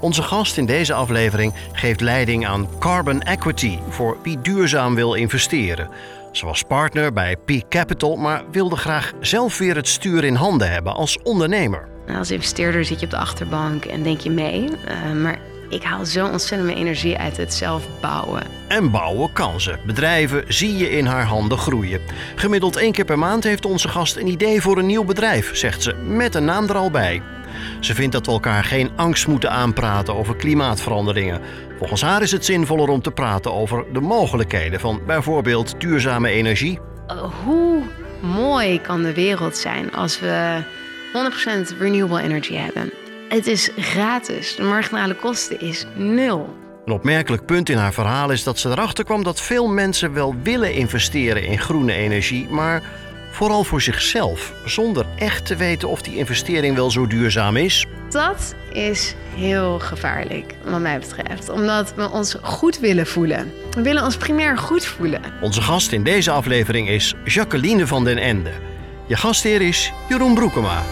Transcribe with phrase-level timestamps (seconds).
[0.00, 5.88] Onze gast in deze aflevering geeft leiding aan Carbon Equity voor wie duurzaam wil investeren.
[6.32, 10.70] Ze was partner bij Peak Capital, maar wilde graag zelf weer het stuur in handen
[10.70, 11.88] hebben als ondernemer.
[12.18, 14.64] Als investeerder zit je op de achterbank en denk je mee.
[14.64, 18.42] Uh, maar ik haal zo ontzettend mijn energie uit het zelf bouwen.
[18.68, 19.78] En bouwen kan ze.
[19.86, 22.00] Bedrijven zie je in haar handen groeien.
[22.34, 25.82] Gemiddeld één keer per maand heeft onze gast een idee voor een nieuw bedrijf, zegt
[25.82, 27.22] ze, met een naam er al bij.
[27.80, 31.40] Ze vindt dat we elkaar geen angst moeten aanpraten over klimaatveranderingen.
[31.78, 36.78] Volgens haar is het zinvoller om te praten over de mogelijkheden van bijvoorbeeld duurzame energie.
[37.08, 37.82] Uh, hoe
[38.20, 40.62] mooi kan de wereld zijn als we
[41.74, 42.92] 100% renewable energy hebben?
[43.28, 44.56] Het is gratis.
[44.56, 46.56] De marginale kosten is nul.
[46.84, 50.34] Een opmerkelijk punt in haar verhaal is dat ze erachter kwam dat veel mensen wel
[50.42, 52.82] willen investeren in groene energie, maar
[53.30, 57.86] vooral voor zichzelf, zonder echt te weten of die investering wel zo duurzaam is.
[58.10, 63.52] Dat is heel gevaarlijk, wat mij betreft, omdat we ons goed willen voelen.
[63.70, 65.20] We willen ons primair goed voelen.
[65.40, 68.50] Onze gast in deze aflevering is Jacqueline van den Ende.
[69.06, 70.82] Je gastheer is Jeroen Broekema.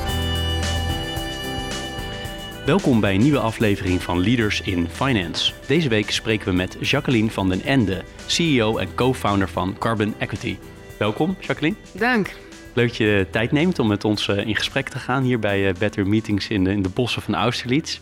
[2.64, 5.52] Welkom bij een nieuwe aflevering van Leaders in Finance.
[5.66, 10.56] Deze week spreken we met Jacqueline van den Ende, CEO en co-founder van Carbon Equity.
[10.98, 11.76] Welkom, Jacqueline.
[11.92, 12.36] Dank.
[12.74, 15.68] Leuk dat je tijd neemt om met ons eh, in gesprek te gaan hier bij
[15.68, 18.00] eh, Better Meetings in de, in de bossen van Austerlitz.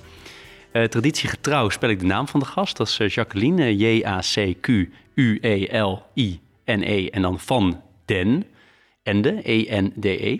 [0.72, 2.76] Uh, traditiegetrouw spel ik de naam van de gast.
[2.76, 4.68] Dat is Jacqueline, J-A-C-Q-U-E-L-I-N-E
[7.08, 8.44] en dan van den,
[9.02, 10.38] Ende, E-N-D-E.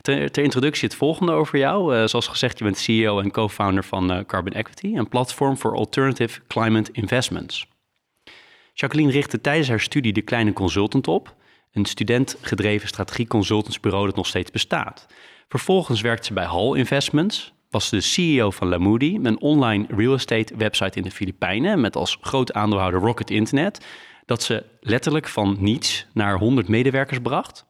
[0.00, 2.08] Ter, ter, introductie het volgende over jou.
[2.08, 6.92] zoals gezegd, je bent CEO en co-founder van Carbon Equity, een platform voor alternative climate
[6.92, 7.66] investments.
[8.72, 11.36] Jacqueline richtte tijdens haar studie de kleine consultant op
[11.72, 15.06] een studentgedreven strategie consultantsbureau dat nog steeds bestaat.
[15.48, 20.56] Vervolgens werkte ze bij Hall Investments, was de CEO van Lamoody, een online real estate
[20.56, 23.86] website in de Filipijnen met als groot aandeelhouder Rocket Internet,
[24.24, 27.66] dat ze letterlijk van niets naar 100 medewerkers bracht.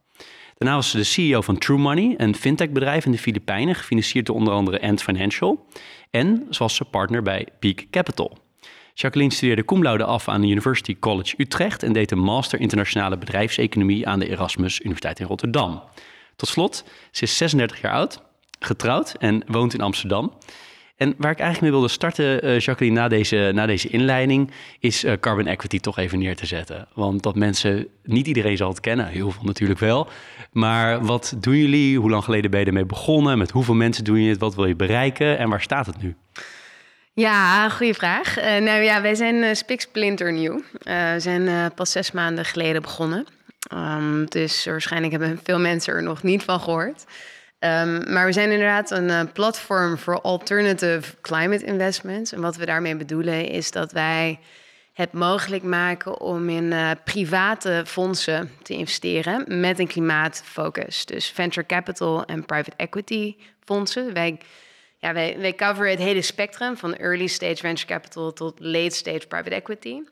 [0.55, 4.37] Daarna was ze de CEO van True Money, een fintechbedrijf in de Filipijnen, gefinancierd door
[4.37, 5.67] onder andere Ant Financial.
[6.11, 8.39] En was ze partner bij Peak Capital.
[9.01, 14.09] Jacqueline studeerde cum af aan de University College Utrecht en deed een master internationale bedrijfseconomie
[14.09, 15.83] aan de Erasmus Universiteit in Rotterdam.
[16.37, 18.23] Tot slot, ze is 36 jaar oud,
[18.59, 20.33] getrouwd en woont in Amsterdam.
[20.97, 25.05] En waar ik eigenlijk mee wilde starten, uh, Jacqueline, na deze, na deze inleiding, is
[25.05, 26.89] uh, carbon equity toch even neer te zetten.
[26.95, 30.09] Want dat mensen, niet iedereen zal het kennen, heel veel natuurlijk wel.
[30.53, 31.99] Maar wat doen jullie?
[31.99, 33.39] Hoe lang geleden ben je ermee begonnen?
[33.39, 34.39] Met hoeveel mensen doen je het?
[34.39, 35.39] Wat wil je bereiken?
[35.39, 36.17] En waar staat het nu?
[37.19, 38.39] Ja, goede vraag.
[38.39, 40.55] Uh, nou ja, wij zijn uh, spiksplinternieuw.
[40.55, 43.27] Uh, we zijn pas zes maanden geleden begonnen.
[43.75, 47.05] Um, dus waarschijnlijk hebben veel mensen er nog niet van gehoord.
[47.59, 52.33] Um, maar we zijn inderdaad een platform voor alternative climate investments.
[52.33, 54.39] En wat we daarmee bedoelen is dat wij
[54.93, 56.75] het mogelijk maken om in
[57.05, 61.07] private fondsen te investeren met een klimaatfocus.
[61.07, 64.13] Dus venture capital en private equity fondsen.
[64.13, 64.39] Wij
[64.99, 69.27] ja, wij, wij coveren het hele spectrum van early stage venture capital tot late stage
[69.27, 70.03] private equity.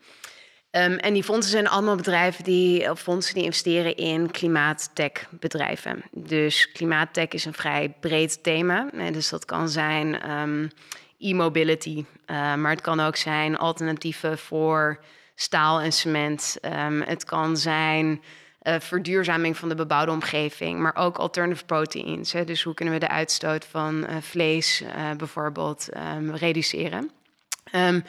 [0.71, 6.03] Um, en die fondsen zijn allemaal bedrijven die, of fondsen die investeren in klimaattech-bedrijven.
[6.11, 8.89] Dus klimaattech is een vrij breed thema.
[9.11, 10.71] dus dat kan zijn um,
[11.19, 15.03] e-mobility, uh, maar het kan ook zijn alternatieven voor
[15.35, 16.57] staal en cement.
[16.61, 18.21] Um, het kan zijn
[18.67, 22.31] uh, verduurzaming van de bebouwde omgeving, maar ook alternative proteins.
[22.31, 22.43] Hè?
[22.43, 25.87] Dus hoe kunnen we de uitstoot van uh, vlees uh, bijvoorbeeld
[26.17, 27.11] um, reduceren?
[27.75, 28.03] Um,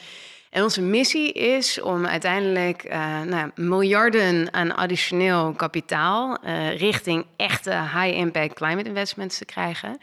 [0.51, 2.89] en onze missie is om uiteindelijk
[3.25, 6.39] nou, miljarden aan additioneel kapitaal
[6.77, 9.99] richting echte high-impact climate investments te krijgen.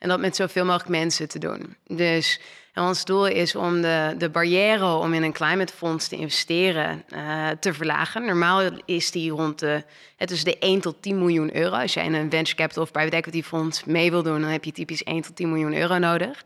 [0.00, 1.76] En dat met zoveel mogelijk mensen te doen.
[1.86, 2.40] Dus
[2.74, 7.48] ons doel is om de, de barrière om in een climate fonds te investeren uh,
[7.48, 8.24] te verlagen.
[8.24, 9.84] Normaal is die rond de,
[10.16, 11.76] is de 1 tot 10 miljoen euro.
[11.76, 14.64] Als jij in een venture capital of private equity fonds mee wil doen, dan heb
[14.64, 16.44] je typisch 1 tot 10 miljoen euro nodig.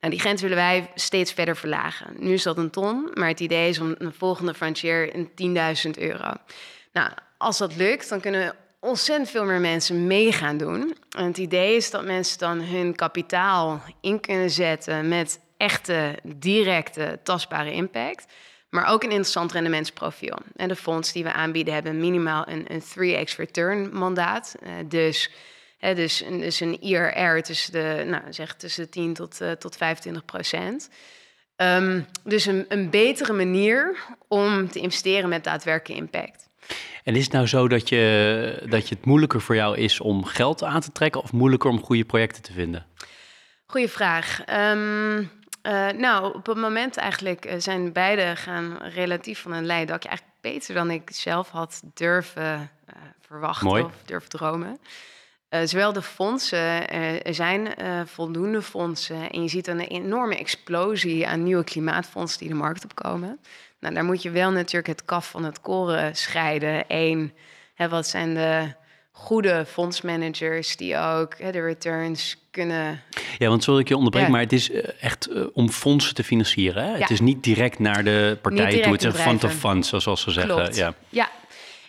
[0.00, 2.06] Nou, die grens willen wij steeds verder verlagen.
[2.18, 5.30] Nu is dat een ton, maar het idee is om een volgende frontier een
[5.86, 6.32] 10.000 euro.
[6.92, 10.96] Nou, als dat lukt, dan kunnen ontzettend veel meer mensen mee gaan doen.
[11.16, 17.18] En het idee is dat mensen dan hun kapitaal in kunnen zetten met echte, directe,
[17.22, 18.26] tastbare impact.
[18.70, 20.38] Maar ook een interessant rendementsprofiel.
[20.56, 24.54] En de fonds die we aanbieden hebben minimaal een, een 3x return mandaat.
[24.62, 25.30] Uh, dus,
[25.78, 29.76] hè, dus, een, dus een IRR tussen de, nou, zeg tussen 10 tot, uh, tot
[29.76, 30.88] 25 procent.
[31.56, 33.96] Um, dus een, een betere manier
[34.28, 36.48] om te investeren met daadwerkelijke impact.
[37.04, 40.24] En is het nou zo dat, je, dat je het moeilijker voor jou is om
[40.24, 42.86] geld aan te trekken of moeilijker om goede projecten te vinden?
[43.66, 44.40] Goeie vraag.
[44.70, 50.08] Um, uh, nou, op het moment eigenlijk uh, zijn beide gaan relatief van een leidakje
[50.08, 53.82] eigenlijk beter dan ik zelf had durven uh, verwachten Mooi.
[53.82, 54.78] of durven dromen.
[55.64, 56.90] zowel de fondsen,
[57.24, 57.74] er zijn
[58.06, 63.40] voldoende fondsen en je ziet een enorme explosie aan nieuwe klimaatfondsen die de markt opkomen.
[63.84, 66.84] Nou, daar moet je wel natuurlijk het kaf van het koren scheiden.
[66.88, 67.32] Eén,
[67.74, 68.72] hè, wat zijn de
[69.12, 73.02] goede fondsmanagers die ook hè, de returns kunnen.
[73.38, 74.30] Ja, want sorry ik je onderbreek, Ja.
[74.30, 76.84] maar het is eh, echt eh, om fondsen te financieren.
[76.84, 76.90] Hè?
[76.92, 76.98] Ja.
[76.98, 78.92] Het is niet direct naar de partij direct toe.
[78.92, 80.54] Het is een fund of funds, zoals ze zeggen.
[80.54, 80.76] Klopt.
[80.76, 80.94] Ja.
[81.08, 81.28] Ja.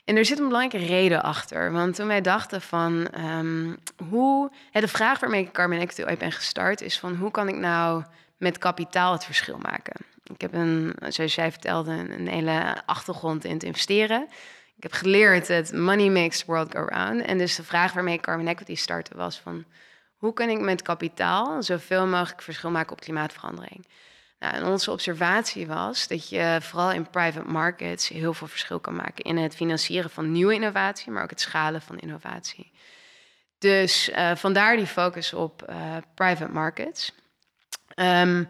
[0.05, 1.71] En er zit een belangrijke reden achter.
[1.71, 3.73] Want toen wij dachten van ehm,
[4.09, 4.51] hoe.
[4.71, 8.03] Hè, de vraag waarmee ik Equity ooit ben gestart is van hoe kan ik nou
[8.37, 10.14] met kapitaal het verschil maken?
[10.33, 14.27] Ik heb een, zoals jij vertelde, een, hele achtergrond in het investeren.
[14.75, 17.21] Ik heb geleerd dat money makes the world go round.
[17.21, 19.65] En dus de vraag waarmee ik Carbon Equity startte was van...
[20.15, 23.85] hoe kan ik met kapitaal zoveel mogelijk verschil maken op klimaatverandering?
[24.39, 28.95] Nou, en onze observatie was dat je vooral in private markets heel veel verschil kan
[28.95, 32.71] maken in het financieren van nieuwe innovatie, maar ook het schalen van innovatie.
[33.57, 37.11] Dus eh, vandaar die focus op eh, private markets.
[37.87, 38.43] Ehm,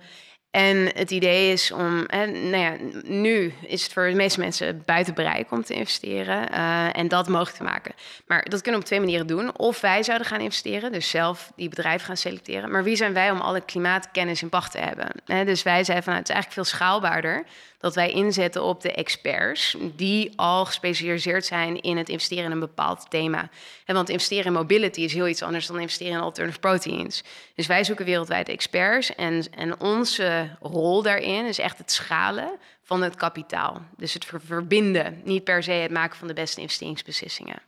[0.55, 5.13] en het idee is om, nou ja, nu is het voor de meeste mensen buiten
[5.13, 7.93] bereik om te investeren eh, en dat mogelijk te maken.
[8.27, 9.57] Maar dat kunnen we op twee manieren doen.
[9.57, 12.71] Of wij zouden gaan investeren, dus zelf die bedrijven gaan selecteren.
[12.71, 15.45] Maar wie zijn wij om alle klimaatkennis in pacht te hebben?
[15.45, 17.45] Dus wij zeiden van, nou, het is eigenlijk veel schaalbaarder
[17.85, 22.59] dat wij inzetten op de experts die al gespecialiseerd zijn in het investeren in een
[22.59, 23.49] bepaald thema.
[23.85, 27.23] Hè, want investeren in mobility is heel iets anders dan investeren in alternative proteins.
[27.55, 32.49] Dus wij zoeken wereldwijd experts en, en onze rol daarin is echt het schalen
[32.83, 33.81] van het kapitaal.
[33.97, 37.61] Dus het ver- verbinden, niet per se het maken van de beste investeringsbeslissingen.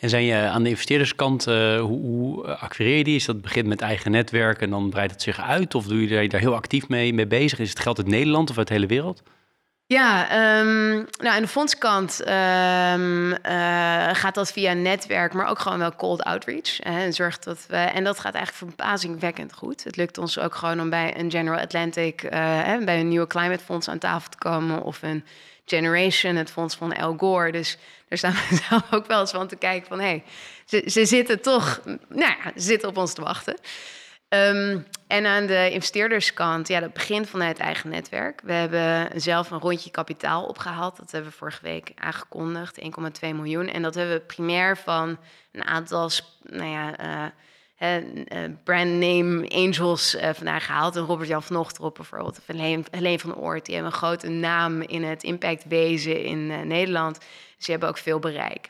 [0.00, 3.16] En zijn je aan de investeerderskant, eh, hoe, hoe acquireer je die?
[3.16, 5.74] Is dat begint met eigen netwerk en dan breidt het zich uit?
[5.74, 7.58] Of doe je daar- daar heel actief mee, mee bezig?
[7.58, 9.22] Is het geld uit Nederland of uit de hele wereld?
[9.88, 15.78] Ja, ehm, nou aan de fondskant ehm, eh, gaat dat via netwerk, maar ook gewoon
[15.78, 16.76] wel cold outreach.
[16.76, 19.84] Hè, en zorgt dat we, en dat gaat eigenlijk verbazingwekkend goed.
[19.84, 23.26] Het lukt ons ook gewoon om bij een General Atlantic, eh, hè, bij een nieuwe
[23.26, 25.24] climate fonds aan tafel te komen of een
[25.64, 27.52] Generation, het fonds van Al Gore.
[27.52, 27.78] Dus
[28.08, 30.22] daar staan we zelf ook wel eens van te kijken van, hé, hey,
[30.64, 33.56] ze, ze zitten toch, nou ja, ze zitten op ons te wachten.
[34.28, 38.40] Ehm, en aan de investeerderskant, ja, dat begint vanuit eigen netwerk.
[38.44, 40.96] We hebben zelf een rondje kapitaal opgehaald.
[40.96, 43.68] Dat hebben we vorige week aangekondigd, 1,2 miljoen.
[43.68, 45.18] En dat hebben we primair van
[45.52, 46.10] een aantal,
[46.42, 46.96] nou ja,
[47.76, 50.96] eh, eh, brand name angels eh, vandaan gehaald.
[50.96, 52.46] En Robert-Jan van Ochteren bijvoorbeeld, of
[52.90, 53.64] Helene, van Oort.
[53.64, 57.18] Die hebben een grote naam in het impactwezen in Nederland.
[57.18, 58.68] Dus die hebben ook veel bereik.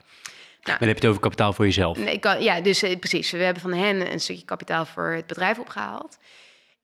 [0.66, 1.98] Maar dan heb je het over kapitaal voor jezelf.
[1.98, 3.30] Ik kan, ja, dus eh, precies.
[3.30, 6.18] We hebben van hen een stukje kapitaal voor het bedrijf opgehaald.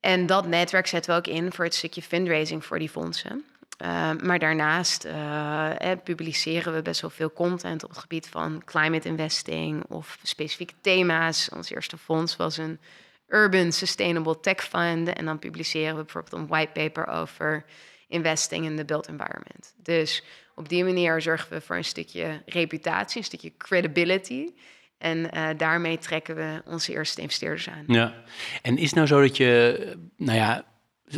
[0.01, 3.45] En dat netwerk zetten we ook in voor het stukje fundraising voor die fondsen.
[3.83, 8.63] Uh, maar daarnaast uh, eh, publiceren we best wel veel content op het gebied van
[8.65, 11.49] climate investing of specifieke thema's.
[11.49, 12.81] Ons eerste fonds was een
[13.29, 15.09] Urban Sustainable Tech Fund.
[15.09, 17.65] En dan publiceren we bijvoorbeeld een whitepaper over
[18.09, 19.75] investing in the built environment.
[19.77, 20.23] Dus
[20.55, 24.51] op die manier zorgen we voor een stukje reputatie, een stukje credibility.
[24.99, 27.85] En uh, daarmee trekken we onze eerste investeerders aan.
[27.87, 28.15] Ja,
[28.63, 29.79] en is nou zo dat je,
[30.17, 30.65] nou ja,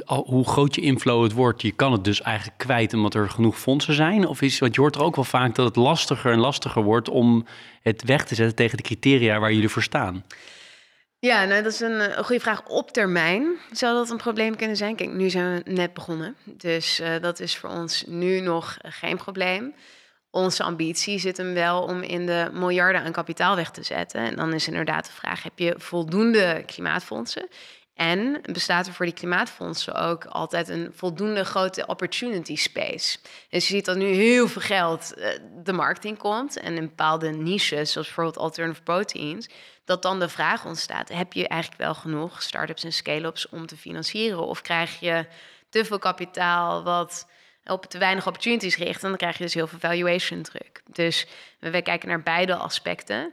[0.06, 3.58] hoe groot je inflow het wordt, je kan het dus eigenlijk kwijt omdat er genoeg
[3.58, 4.26] fondsen zijn?
[4.26, 7.08] Of is, want je hoort er ook wel vaak dat het lastiger en lastiger wordt
[7.08, 7.46] om
[7.82, 10.24] het weg te zetten tegen de criteria waar jullie voor staan.
[11.24, 12.64] Ja, nou, dat is een, een goede vraag.
[12.68, 14.96] Op termijn zou dat een probleem kunnen zijn.
[14.96, 16.36] Kijk, nu zijn we net begonnen.
[16.44, 19.74] Dus uh, dat is voor ons nu nog geen probleem.
[20.30, 24.20] Onze ambitie zit hem wel om in de miljarden aan kapitaal weg te zetten.
[24.20, 27.48] En dan is inderdaad de vraag: heb je voldoende klimaatfondsen?
[27.94, 33.18] En bestaat er voor die klimaatfondsen ook altijd een voldoende grote opportunity space?
[33.50, 35.26] Dus je ziet dat nu heel veel geld uh,
[35.64, 39.48] de markt in komt en in bepaalde niches, zoals bijvoorbeeld alternative proteins,
[39.84, 43.76] dat dan de vraag ontstaat: heb je eigenlijk wel genoeg start-ups en scale-ups om te
[43.76, 44.46] financieren?
[44.46, 45.26] Of krijg je
[45.68, 47.26] te veel kapitaal wat
[47.64, 50.82] op te weinig opportunities richt, en dan krijg je dus heel veel valuation druk.
[50.86, 51.26] Dus
[51.58, 53.32] we kijken naar beide aspecten.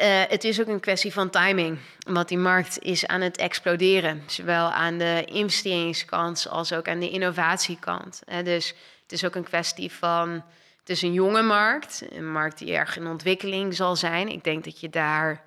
[0.00, 1.78] Uh, het is ook een kwestie van timing.
[1.98, 4.22] Want die markt is aan het exploderen.
[4.26, 8.22] Zowel aan de investeringskant als ook aan de innovatiekant.
[8.44, 10.44] Dus het is ook een kwestie van.
[10.78, 12.04] Het is een jonge markt.
[12.10, 14.28] Een markt die erg in ontwikkeling zal zijn.
[14.28, 15.44] Ik denk dat je daar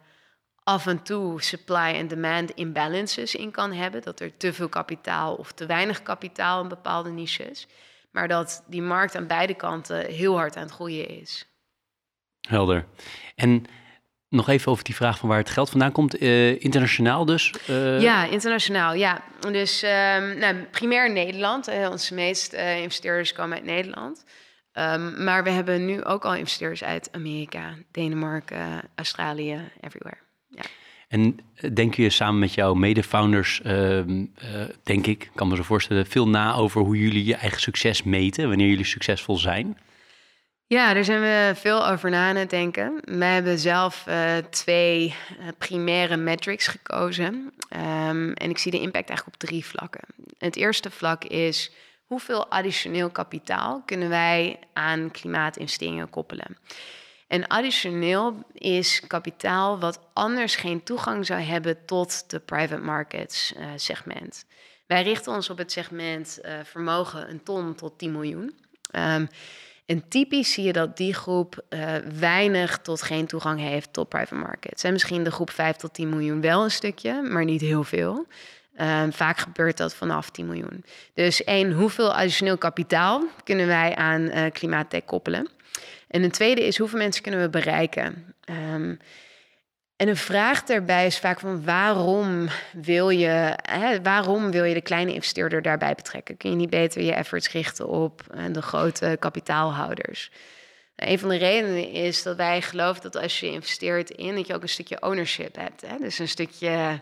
[0.63, 4.01] af en toe supply en demand imbalances in kan hebben.
[4.01, 7.67] Dat er te veel kapitaal of te weinig kapitaal in bepaalde niches.
[8.11, 11.47] Maar dat die markt aan beide kanten heel hard aan het groeien is.
[12.47, 12.85] Helder.
[13.35, 13.65] En
[14.29, 16.21] nog even over die vraag van waar het geld vandaan komt.
[16.21, 17.53] Uh, internationaal dus?
[17.69, 18.01] Uh...
[18.01, 19.21] Ja, internationaal, ja.
[19.51, 21.69] Dus um, nou, primair Nederland.
[21.69, 24.25] Uh, onze meeste investeerders komen uit Nederland.
[24.73, 30.17] Um, maar we hebben nu ook al investeerders uit Amerika, Denemarken, Australië, everywhere.
[30.49, 30.61] Ja.
[31.07, 31.37] En
[31.73, 34.25] denk je samen met jouw mede-founders, ehm,
[34.83, 38.47] denk ik, kan me zo voorstellen, veel na over hoe jullie je eigen succes meten,
[38.47, 39.77] wanneer jullie succesvol zijn?
[40.69, 43.01] Ja, daar zijn we veel over na aan het denken.
[43.03, 47.53] We hebben zelf uh, twee uh, primaire metrics gekozen.
[47.75, 50.01] Um, en ik zie de impact eigenlijk op drie vlakken.
[50.37, 51.71] Het eerste vlak is
[52.05, 56.57] hoeveel additioneel kapitaal kunnen wij aan klimaatinvesteringen koppelen.
[57.27, 63.65] En additioneel is kapitaal wat anders geen toegang zou hebben tot de private markets uh,
[63.75, 64.45] segment.
[64.87, 68.59] Wij richten ons op het segment vermogen een ton tot 10 miljoen.
[68.91, 69.29] Um,
[69.89, 74.35] en typisch zie je dat die groep uh, weinig tot geen toegang heeft tot private
[74.35, 74.83] markets.
[74.83, 78.27] En misschien de groep 5 tot 10 miljoen wel een stukje, maar niet heel veel.
[78.77, 80.85] Uh, vaak gebeurt dat vanaf 10 miljoen.
[81.13, 85.49] Dus één, hoeveel additioneel kapitaal kunnen wij aan uh, klimaattech koppelen?
[86.07, 88.33] En een tweede is, hoeveel mensen kunnen we bereiken?
[88.73, 88.99] Um,
[89.99, 94.81] en een vraag daarbij is vaak van waarom wil je, hè, waarom wil je de
[94.81, 96.37] kleine investeerder daarbij betrekken?
[96.37, 100.31] Kun je niet beter je efforts richten op uh, de grote kapitaalhouders?
[100.95, 104.53] Een van de redenen is dat wij geloven dat als je investeert in, dat je
[104.53, 105.81] ook een stukje ownership hebt.
[105.81, 105.97] Hè?
[105.97, 107.01] Dus een stukje.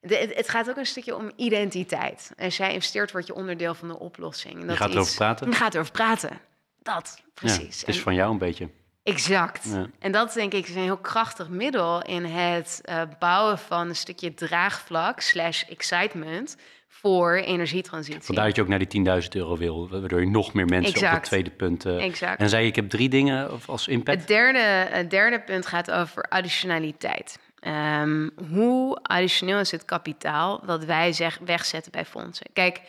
[0.00, 2.32] De, het, gaat ook een stukje om identiteit.
[2.38, 4.60] Als jij investeert, word je onderdeel van de oplossing.
[4.60, 5.50] En dat je gaat erover praten?
[5.50, 6.40] Je gaat erover praten.
[6.82, 7.80] Dat, precies.
[7.80, 8.68] Ja, het is van jou een beetje.
[9.02, 9.76] Exact.
[9.98, 13.96] En dat denk ik is een heel krachtig middel in het uh, bouwen van een
[13.96, 16.56] stukje draagvlak slash excitement
[16.88, 18.22] voor energietransitie.
[18.22, 21.12] Vandaar dat je ook naar die 10.000 euro wil, waardoor je nog meer mensen exact.
[21.12, 21.86] op het tweede punt...
[21.86, 22.40] Uh, exact.
[22.40, 24.18] En zei je, ik heb drie dingen als impact.
[24.18, 24.58] Het derde,
[24.90, 27.38] het derde punt gaat over additionaliteit.
[27.66, 32.46] Um, hoe additioneel is het kapitaal dat wij zeg, wegzetten bij fondsen?
[32.52, 32.80] Kijk,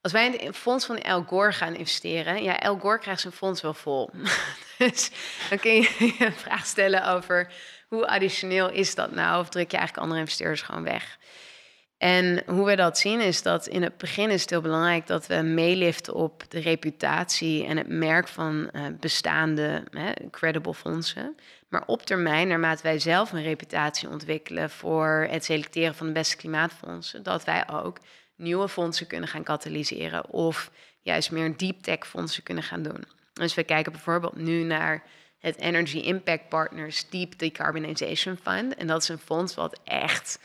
[0.00, 3.32] als wij in het fonds van El Gore gaan investeren, ja, El Gore krijgt zijn
[3.32, 4.10] fonds wel vol.
[4.78, 5.10] dus
[5.48, 7.52] dan kun je een vraag stellen over
[7.88, 9.40] hoe additioneel is dat nou?
[9.40, 11.18] Of druk je eigenlijk andere investeerders gewoon weg?
[11.98, 15.26] En hoe we dat zien is dat in het begin is het heel belangrijk dat
[15.26, 21.36] we meeliften op de reputatie en het merk van uh, bestaande hè, credible fondsen.
[21.68, 26.36] Maar op termijn, naarmate wij zelf een reputatie ontwikkelen voor het selecteren van de beste
[26.36, 27.98] klimaatfondsen, dat wij ook
[28.40, 30.70] nieuwe fondsen kunnen gaan katalyseren of
[31.00, 33.04] juist meer deep tech fondsen kunnen gaan doen.
[33.32, 35.02] Dus we kijken bijvoorbeeld nu naar
[35.38, 38.74] het Energy Impact Partners Deep Decarbonization Fund.
[38.74, 40.38] En dat is een fonds wat echt,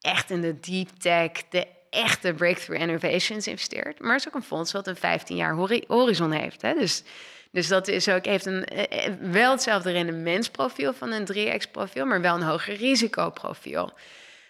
[0.00, 4.00] echt in de deep tech, de echte breakthrough innovations investeert.
[4.00, 5.54] Maar het is ook een fonds wat een 15 jaar
[5.86, 6.62] horizon heeft.
[6.62, 6.74] Hè?
[6.74, 7.02] Dus,
[7.50, 12.06] dus dat is ook, heeft een, eh, eh, wel hetzelfde rendementsprofiel van een 3x profiel,
[12.06, 13.92] maar wel een hoger risicoprofiel.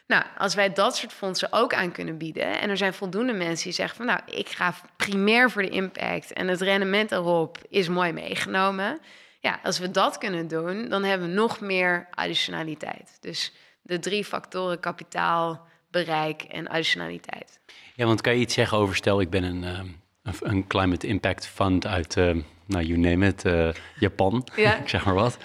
[0.07, 3.65] Nou, als wij dat soort fondsen ook aan kunnen bieden, en er zijn voldoende mensen
[3.65, 7.89] die zeggen van nou, ik ga primair voor de impact en het rendement erop is
[7.89, 8.99] mooi meegenomen.
[9.41, 13.17] Ja, als we dat kunnen doen, dan hebben we nog meer additionaliteit.
[13.21, 17.59] Dus de drie factoren kapitaal, bereik en additionaliteit.
[17.95, 21.47] Ja, want kan je iets zeggen over, stel ik ben een, uh, een climate impact
[21.47, 23.69] fund uit, uh, nou, you name it, uh,
[23.99, 24.77] Japan, ja.
[24.83, 25.39] ik zeg maar wat.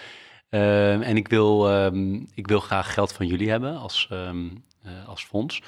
[0.49, 4.47] Ehm, en ik wil, ehm, ik wil graag geld van jullie hebben als, ehm,
[4.83, 5.61] eh, als fonds.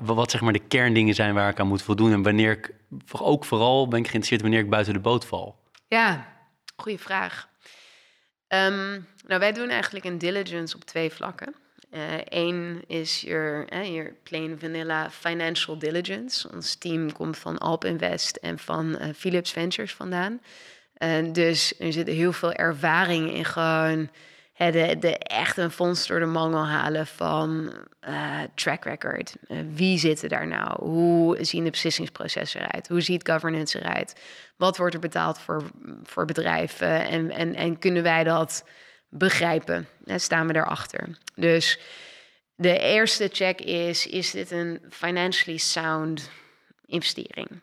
[0.00, 2.74] Wat, zeg maar de kerndingen zijn waar ik aan moet voldoen en wanneer ik
[3.12, 5.56] ook vooral ben ik geïnteresseerd wanneer ik buiten de boot val?
[5.88, 6.26] Ja,
[6.76, 7.48] goede vraag.
[8.48, 11.54] nou, wij doen eigenlijk een diligence op twee vlakken.
[12.24, 16.50] Eén uh, is je uh, plain vanilla financial diligence.
[16.52, 20.40] Ons team komt van Alp Invest en van Philips Ventures vandaan.
[20.98, 24.10] En dus er zit heel veel ervaring in gewoon
[24.56, 27.72] de, de echt een fonds door de mangel halen van
[28.08, 29.36] uh, track record.
[29.48, 30.84] Uh, wie zitten daar nou?
[30.84, 32.88] Hoe zien de beslissingsprocessen eruit?
[32.88, 34.20] Hoe ziet governance eruit?
[34.56, 35.62] Wat wordt er betaald voor,
[36.02, 37.06] voor bedrijven?
[37.08, 38.64] En, en, en kunnen wij dat
[39.08, 39.88] begrijpen?
[40.04, 41.18] En staan we daarachter?
[41.34, 41.78] Dus
[42.54, 46.30] de eerste check is: is dit een financially sound
[46.86, 47.60] investering?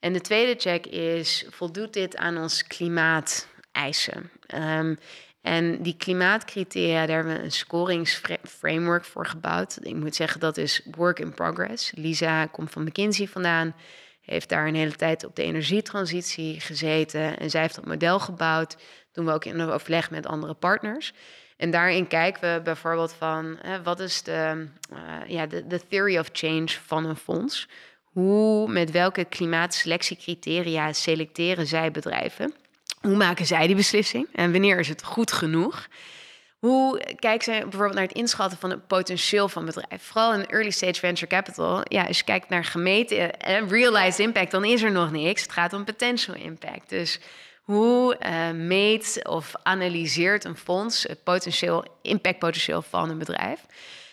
[0.00, 4.30] En de tweede check is, voldoet dit aan ons klimaateisen?
[4.54, 4.98] Um,
[5.40, 9.78] En die klimaatcriteria, daar hebben we een scoringsframework voor gebouwd.
[9.82, 11.92] Ik moet zeggen, dat is work in progress.
[11.94, 13.74] Lisa komt van McKinsey vandaan,
[14.20, 17.38] heeft daar een hele tijd op de energietransitie gezeten.
[17.38, 18.76] En zij heeft dat model gebouwd.
[19.12, 21.12] Doen we ook in overleg met andere partners.
[21.56, 26.28] En daarin kijken we bijvoorbeeld van hè, wat is de, uh, ja, de theory of
[26.32, 27.68] change van een fonds?
[28.12, 32.54] Hoe, met welke klimaatselectiecriteria selecteren zij bedrijven?
[33.00, 34.28] Hoe maken zij die beslissing?
[34.32, 35.88] En wanneer is het goed genoeg?
[36.58, 40.02] Hoe kijken zij bijvoorbeeld naar het inschatten van het potentieel van bedrijf?
[40.02, 41.80] Vooral in early stage venture capital.
[41.84, 45.42] Ja, als je kijkt naar gemeten en realized impact, dan is er nog niks.
[45.42, 46.88] Het gaat om potential impact.
[46.88, 47.20] Dus
[47.62, 53.60] hoe uh, meet of analyseert een fonds het potentieel, impactpotentieel van een bedrijf?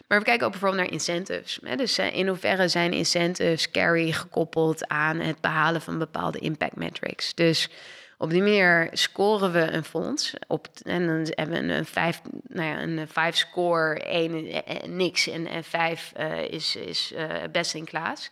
[0.07, 1.59] Maar we kijken ook bijvoorbeeld naar incentives.
[1.75, 7.33] Dus uh, in hoeverre zijn incentives carry gekoppeld aan het behalen van bepaalde impact metrics?
[7.33, 7.69] Dus
[8.17, 10.33] op die manier scoren we een fonds.
[10.47, 15.27] Op, en dan hebben we een vijf, nou ja, een vijf score, één eh, niks
[15.27, 16.13] en, en vijf
[16.49, 17.13] is, is
[17.51, 18.31] best in class.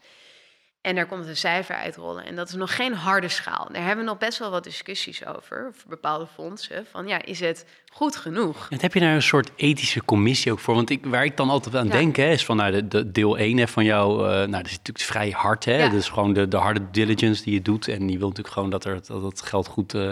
[0.85, 2.25] En daar komt een cijfer uitrollen.
[2.25, 3.67] En dat is nog geen harde schaal.
[3.71, 6.85] Daar hebben we nog best wel wat discussies over, voor bepaalde fondsen.
[6.91, 8.67] Van ja, is het goed genoeg?
[8.69, 10.75] En heb je daar een soort ethische commissie ook voor?
[10.75, 13.37] Want ik, waar ik dan altijd aan denk, hè, is van nou, de, de deel
[13.37, 15.65] 1 van jou, uh, nou, dat is natuurlijk vrij hard.
[15.65, 15.77] Hè?
[15.77, 15.89] Ja.
[15.89, 17.87] Dat is gewoon de, de harde diligence die je doet.
[17.87, 20.11] En die wil natuurlijk gewoon dat, er, dat het geld goed uh,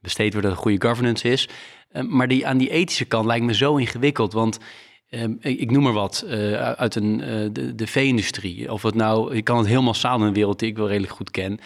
[0.00, 1.48] besteed wordt, dat er goede governance is.
[1.92, 4.32] Uh, maar die, aan die ethische kant lijkt me zo ingewikkeld.
[4.32, 4.58] Want
[5.14, 8.72] Um, ik noem maar wat, uh, uit een, uh, de, de vee-industrie.
[8.72, 11.12] Of het nou, ik kan het heel massaal in een wereld die ik wel redelijk
[11.12, 11.60] goed ken.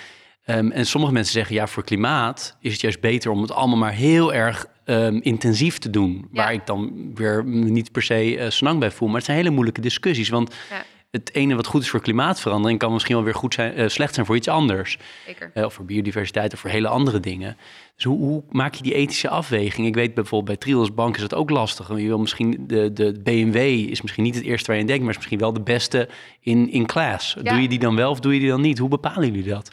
[0.46, 3.78] Um, en sommige mensen zeggen, ja, voor klimaat is het juist beter om het allemaal
[3.78, 6.28] maar heel erg um, intensief te doen.
[6.32, 6.42] Ja.
[6.42, 9.08] Waar ik dan weer niet per se uh, snang bij voel.
[9.08, 10.28] Maar het zijn hele moeilijke discussies.
[10.28, 10.84] Want ja
[11.16, 14.14] het ene wat goed is voor klimaatverandering, kan misschien wel weer goed zijn, uh, slecht
[14.14, 14.98] zijn voor iets anders.
[15.26, 15.50] Zeker.
[15.54, 17.56] Uh, of voor biodiversiteit of voor hele andere dingen.
[17.94, 19.86] Dus hoe, hoe, maak je die ethische afweging?
[19.86, 21.88] Ik weet bijvoorbeeld bij Triodos Bank is het ook lastig.
[21.88, 23.56] Je wil misschien de, de BMW
[23.90, 26.08] is misschien niet het eerste waar je denkt, maar is misschien wel de beste
[26.40, 27.36] in, in class.
[27.42, 27.52] Ja.
[27.52, 28.78] Doe je die dan wel of doe je die dan niet?
[28.78, 29.70] Hoe bepalen jullie dat?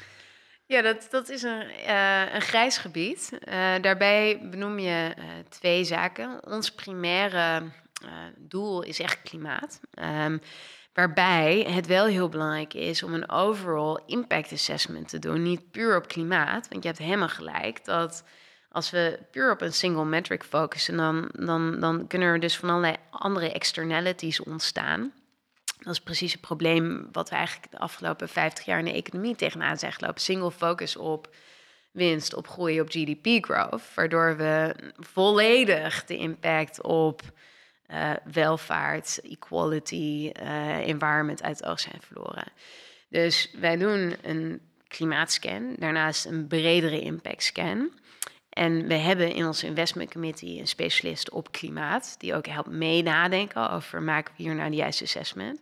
[0.65, 3.39] Ja, dat, dat is een, uh, een grijs gebied.
[3.81, 5.13] daarbij benoem je
[5.49, 6.39] twee zaken.
[6.47, 7.63] Ons primaire
[8.37, 9.79] doel is echt klimaat.
[10.25, 10.41] Um,
[10.93, 15.43] Waarbij het wel heel belangrijk is om een overall impact assessment te doen.
[15.43, 16.67] Niet puur op klimaat.
[16.69, 18.23] Want je hebt helemaal gelijk dat
[18.71, 22.69] als we puur op een single metric focussen, dan, dan, dan kunnen er dus van
[22.69, 25.13] allerlei andere externalities ontstaan.
[25.79, 29.35] Dat is precies het probleem wat we eigenlijk de afgelopen 50 jaar in de economie
[29.35, 30.21] tegenaan zijn gelopen.
[30.21, 31.35] Single focus op
[31.91, 33.93] winst, op groei, op GDP growth.
[33.95, 37.21] Waardoor we volledig de impact op
[37.93, 42.51] uh, welvaart, equality, uh, environment uit het oog zijn verloren.
[43.09, 47.91] Dus wij doen een klimaatscan, daarnaast een bredere impact scan.
[48.49, 53.03] En we hebben in ons investment committee een specialist op klimaat, die ook helpt mee
[53.03, 55.61] nadenken over maken we hier nou de juiste assessment.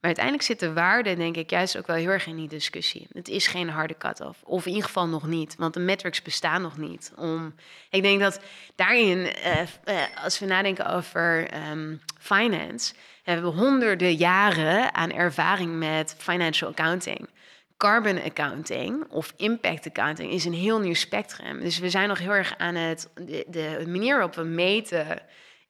[0.00, 3.06] Maar uiteindelijk zit de waarde, denk ik, juist ook wel heel erg in die discussie.
[3.12, 4.42] Het is geen harde cut-off.
[4.42, 5.56] Of in ieder geval nog niet.
[5.56, 7.12] Want de metrics bestaan nog niet.
[7.16, 7.54] Om,
[7.90, 8.40] ik denk dat
[8.74, 15.78] daarin, uh, uh, als we nadenken over um, finance, hebben we honderden jaren aan ervaring
[15.78, 17.28] met financial accounting.
[17.76, 21.60] Carbon accounting of impact accounting is een heel nieuw spectrum.
[21.60, 25.22] Dus we zijn nog heel erg aan het, de, de manier waarop we meten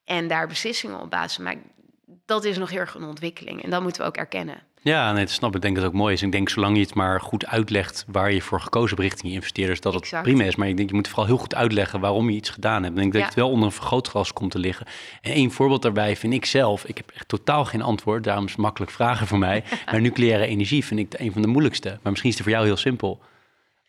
[0.05, 1.79] en daar beslissingen op basis maken
[2.27, 3.62] dat is nog heel erg een ontwikkeling.
[3.62, 4.62] En dat moeten we ook erkennen.
[4.83, 5.57] Ja, nee, dat snap ik.
[5.57, 6.23] Ik denk dat het ook mooi is.
[6.23, 9.35] Ik denk, zolang je het maar goed uitlegt waar je voor gekozen hebt richting je
[9.35, 10.23] investeerders, dat het exact.
[10.23, 10.57] prima is.
[10.57, 12.94] Maar ik denk, je moet vooral heel goed uitleggen waarom je iets gedaan hebt.
[12.94, 14.87] Ik denk dat het wel onder een vergrootglas komt te liggen.
[15.20, 18.51] En één voorbeeld daarbij vind ik zelf, ik heb echt totaal geen antwoord, daarom is
[18.51, 19.64] het makkelijk vragen voor mij.
[19.90, 21.88] maar nucleaire energie vind ik een van de moeilijkste.
[21.88, 23.20] Maar misschien is het voor jou heel simpel.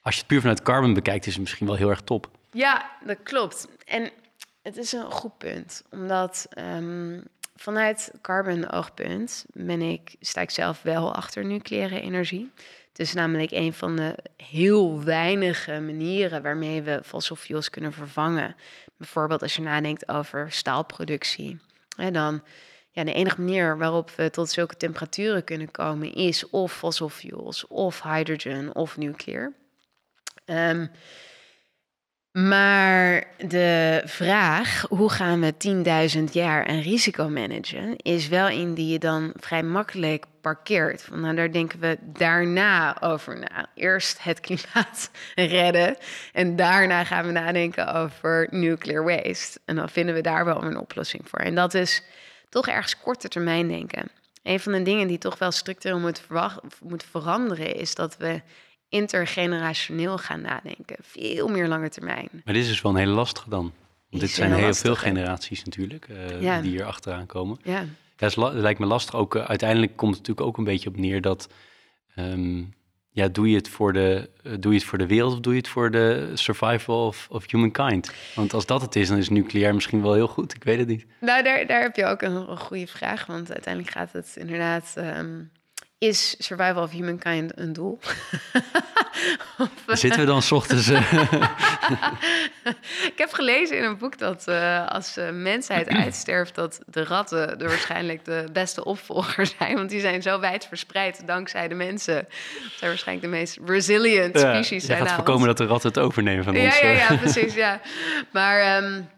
[0.02, 2.30] Als je het puur vanuit carbon bekijkt, is het misschien wel heel erg top.
[2.52, 3.68] Ja, dat klopt.
[3.86, 4.12] En
[4.62, 6.48] het is een goed punt, omdat...
[6.58, 7.24] Um,
[7.62, 12.52] Vanuit carbon oogpunt ben ik, sta ik zelf wel achter nucleaire energie.
[12.90, 18.56] Het is namelijk een van de heel weinige manieren waarmee we fossil fuels kunnen vervangen.
[18.98, 21.60] Bijvoorbeeld als je nadenkt over staalproductie.
[22.12, 22.44] Dan
[22.92, 27.68] ja, de enige manier waarop we tot zulke temperaturen kunnen komen is of fossil fuels,
[27.68, 29.54] of hydrogen, of nuclear.
[30.46, 30.92] Um,
[32.32, 35.54] maar de vraag, hoe gaan we
[36.18, 41.02] 10.000 jaar een risico managen, is wel in die je dan vrij makkelijk parkeert.
[41.02, 43.70] Van, nou, daar denken we daarna over na.
[43.76, 45.98] Eerst het klimaat redden
[46.34, 49.60] en daarna gaan we nadenken over nuclear waste.
[49.66, 51.40] En dan vinden we daar wel een oplossing voor.
[51.40, 52.04] En dat is
[52.50, 54.12] toch ergens korte termijn denken.
[54.44, 56.22] Een van de dingen die toch wel structureel moet,
[56.82, 58.42] moet veranderen, is dat we
[58.92, 60.96] intergenerationeel gaan nadenken.
[61.00, 62.30] Veel meer lange termijn.
[62.32, 63.72] Maar dit is dus wel een hele lastige dan.
[64.10, 66.62] Want dit zijn heel veel generaties natuurlijk uh, Ja.
[66.62, 67.60] die hier achteraan komen.
[67.64, 67.86] Ja.
[68.18, 69.36] Ja, is het lijkt me lastig ook.
[69.36, 71.50] uh, uiteindelijk komt het natuurlijk ook een beetje op neer dat.
[72.16, 72.74] Um,
[73.12, 75.54] ja, doe je, het voor de, uh, doe je het voor de wereld of doe
[75.54, 78.12] je het voor de survival of, of humankind?
[78.36, 80.56] Want als dat het is, dan is nucleair misschien wel heel goed.
[80.56, 81.06] Ik weet het niet.
[81.20, 83.26] Nou, daar, daar heb je ook een, een goede vraag.
[83.26, 84.94] Want uiteindelijk gaat het inderdaad.
[84.98, 85.52] Um,
[86.02, 88.00] is survival of humankind een doel?
[89.58, 90.90] of, Zitten we dan s ochtends...
[90.90, 91.12] Uh...
[93.12, 96.56] ik heb gelezen in een boek dat uh, als de mensheid uitsterft...
[96.56, 99.76] dat de ratten er waarschijnlijk de beste opvolger zijn.
[99.76, 102.26] Want die zijn zo wijd verspreid dankzij de mensen.
[102.30, 104.86] Ze zijn waarschijnlijk de meest resilient ja, species.
[104.86, 106.80] Je gaat voorkomen dat de ratten het overnemen van ons.
[106.80, 107.82] Ja, ja, ja, precies, ja.
[108.32, 108.84] Maar...
[108.84, 109.10] Um,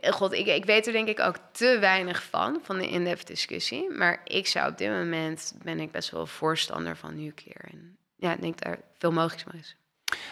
[0.00, 3.90] God, ik, ik weet er denk ik ook te weinig van, van de in-depth discussie.
[3.90, 7.68] Maar ik zou op dit moment, ben ik best wel voorstander van nuclear.
[7.70, 9.76] En ja, ik denk daar veel mogelijk mee is.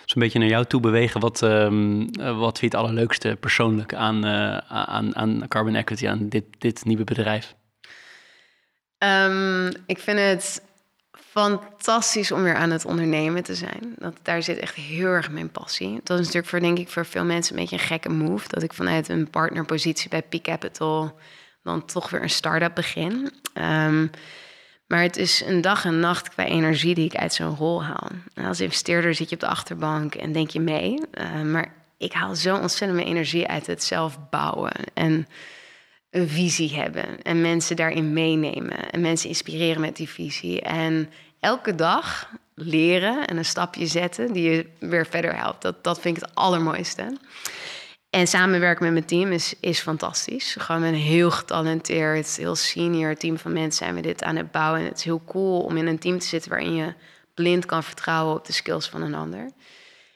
[0.03, 1.21] Dus een beetje naar jou toe bewegen.
[1.21, 6.29] Wat, um, wat vind je het allerleukste persoonlijk aan, uh, aan, aan Carbon Equity, aan
[6.29, 7.55] dit, dit nieuwe bedrijf?
[8.99, 10.63] Um, ik vind het
[11.31, 13.95] fantastisch om weer aan het ondernemen te zijn.
[13.99, 16.01] Dat, daar zit echt heel erg mijn passie.
[16.03, 18.49] Dat is natuurlijk voor, denk ik, voor veel mensen een beetje een gekke move.
[18.49, 21.19] Dat ik vanuit een partnerpositie bij Peak Capital
[21.63, 23.33] dan toch weer een start-up begin.
[23.55, 24.11] Um,
[24.87, 28.09] maar het is een dag en nacht qua energie die ik uit zo'n rol haal.
[28.35, 31.01] Als investeerder zit je op de achterbank en denk je mee.
[31.13, 34.73] Uh, maar ik haal zo ontzettend mijn energie uit het zelf bouwen.
[34.95, 35.27] En
[36.11, 40.61] een visie hebben en mensen daarin meenemen en mensen inspireren met die visie.
[40.61, 45.63] En elke dag leren en een stapje zetten die je weer verder helpt.
[45.63, 47.17] Dat, dat vind ik het allermooiste.
[48.11, 50.57] En samenwerken met mijn team is, is fantastisch.
[50.59, 54.81] Gewoon een heel getalenteerd, heel senior team van mensen zijn we dit aan het bouwen.
[54.81, 56.95] En het is heel cool om in een team te zitten waarin je
[57.35, 59.51] blind kan vertrouwen op de skills van een ander.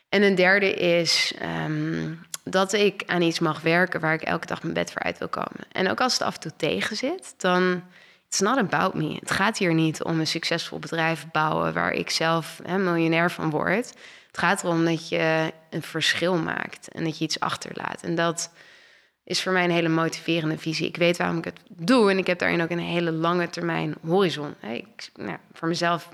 [0.09, 1.35] En een derde is
[1.67, 5.19] um, dat ik aan iets mag werken waar ik elke dag mijn bed voor uit
[5.19, 5.61] wil komen.
[5.73, 7.83] En ook als het af en toe tegen zit, dan
[8.29, 9.17] it's not about me.
[9.21, 13.51] Het gaat hier niet om een succesvol bedrijf bouwen waar ik zelf hè, miljonair van
[13.51, 13.89] word.
[14.27, 18.03] Het gaat erom dat je een verschil maakt en dat je iets achterlaat.
[18.03, 18.51] En dat
[19.25, 20.87] is voor mij een hele motiverende visie.
[20.87, 23.95] Ik weet waarom ik het doe en ik heb daarin ook een hele lange termijn
[24.07, 24.55] horizon.
[24.61, 26.09] Ik, nou, voor mezelf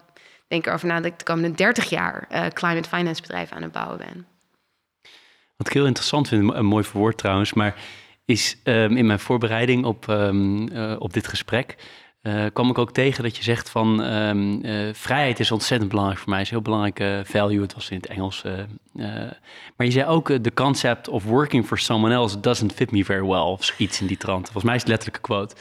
[0.48, 3.72] denk erover na dat ik de komende 30 jaar uh, climate finance bedrijf aan het
[3.72, 4.26] bouwen ben.
[5.60, 7.74] Wat ik heel interessant vind, een mooi verwoord trouwens, maar
[8.24, 11.76] is um, in mijn voorbereiding op, um, uh, op dit gesprek
[12.22, 16.20] uh, kwam ik ook tegen dat je zegt van um, uh, vrijheid is ontzettend belangrijk
[16.20, 18.42] voor mij, is een heel belangrijke value, het was in het Engels.
[19.76, 23.26] maar je zei ook the concept of working for someone else doesn't fit me very
[23.26, 24.44] well, of iets in die trant.
[24.44, 25.54] Volgens mij is het letterlijke quote.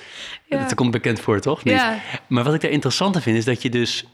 [0.45, 0.59] Ja.
[0.59, 1.63] Dat komt bekend voor, toch?
[1.63, 1.73] Niet?
[1.73, 1.99] Ja.
[2.27, 4.05] Maar wat ik daar interessant aan vind, is dat je dus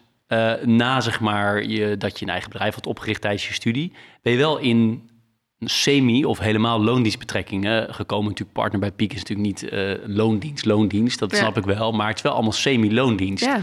[0.63, 4.33] na zeg maar je, dat je een eigen bedrijf had opgericht tijdens je studie, ben
[4.33, 5.09] je wel in
[5.59, 8.27] semi- of helemaal loondienstbetrekkingen gekomen.
[8.27, 11.37] Natuurlijk, partner bij Piek is natuurlijk niet uh, loondienst, loondienst, dat Ja.
[11.37, 11.91] snap ik wel.
[11.91, 13.43] Maar het is wel allemaal semi-loondienst.
[13.45, 13.61] Ja.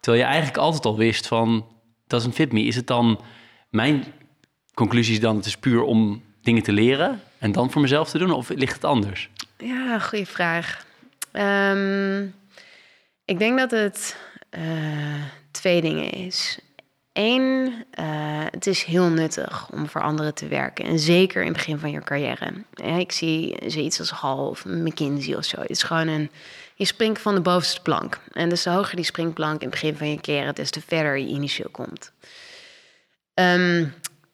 [0.00, 1.66] Terwijl je eigenlijk altijd al wist van,
[2.06, 2.62] doesn't fit me.
[2.62, 3.20] Is het dan,
[3.70, 4.04] mijn
[4.74, 8.18] conclusie is dan, het is puur om dingen te leren en dan voor mezelf te
[8.18, 8.30] doen?
[8.30, 9.28] Of ligt het anders?
[9.58, 10.86] Ja, goede vraag.
[11.32, 12.22] Ehm,
[13.24, 14.16] ik denk dat het
[14.50, 14.62] eh,
[15.50, 16.58] twee dingen is.
[17.12, 18.04] Eén, eh,
[18.50, 20.84] het is heel nuttig om voor anderen te werken.
[20.84, 22.52] En zeker in het begin van je carrière.
[22.74, 25.60] Ja, ik zie zoiets als Hal of McKinsey of zo.
[25.60, 26.30] Het is gewoon een...
[26.74, 28.20] Je springt van de bovenste plank.
[28.32, 30.52] En dus de hoger die springplank in het begin van je carrière...
[30.52, 32.12] des te verder je initieel komt.
[33.34, 33.86] Ehm,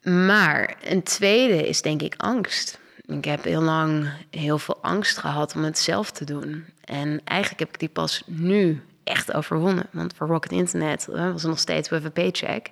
[0.02, 2.78] maar een tweede is denk ik angst.
[3.06, 6.64] Ik heb heel lang heel veel angst gehad om het zelf te doen.
[6.84, 9.86] En eigenlijk heb ik die pas nu echt overwonnen.
[9.90, 12.70] Want voor Rocket Internet uh, was het nog steeds with a paycheck.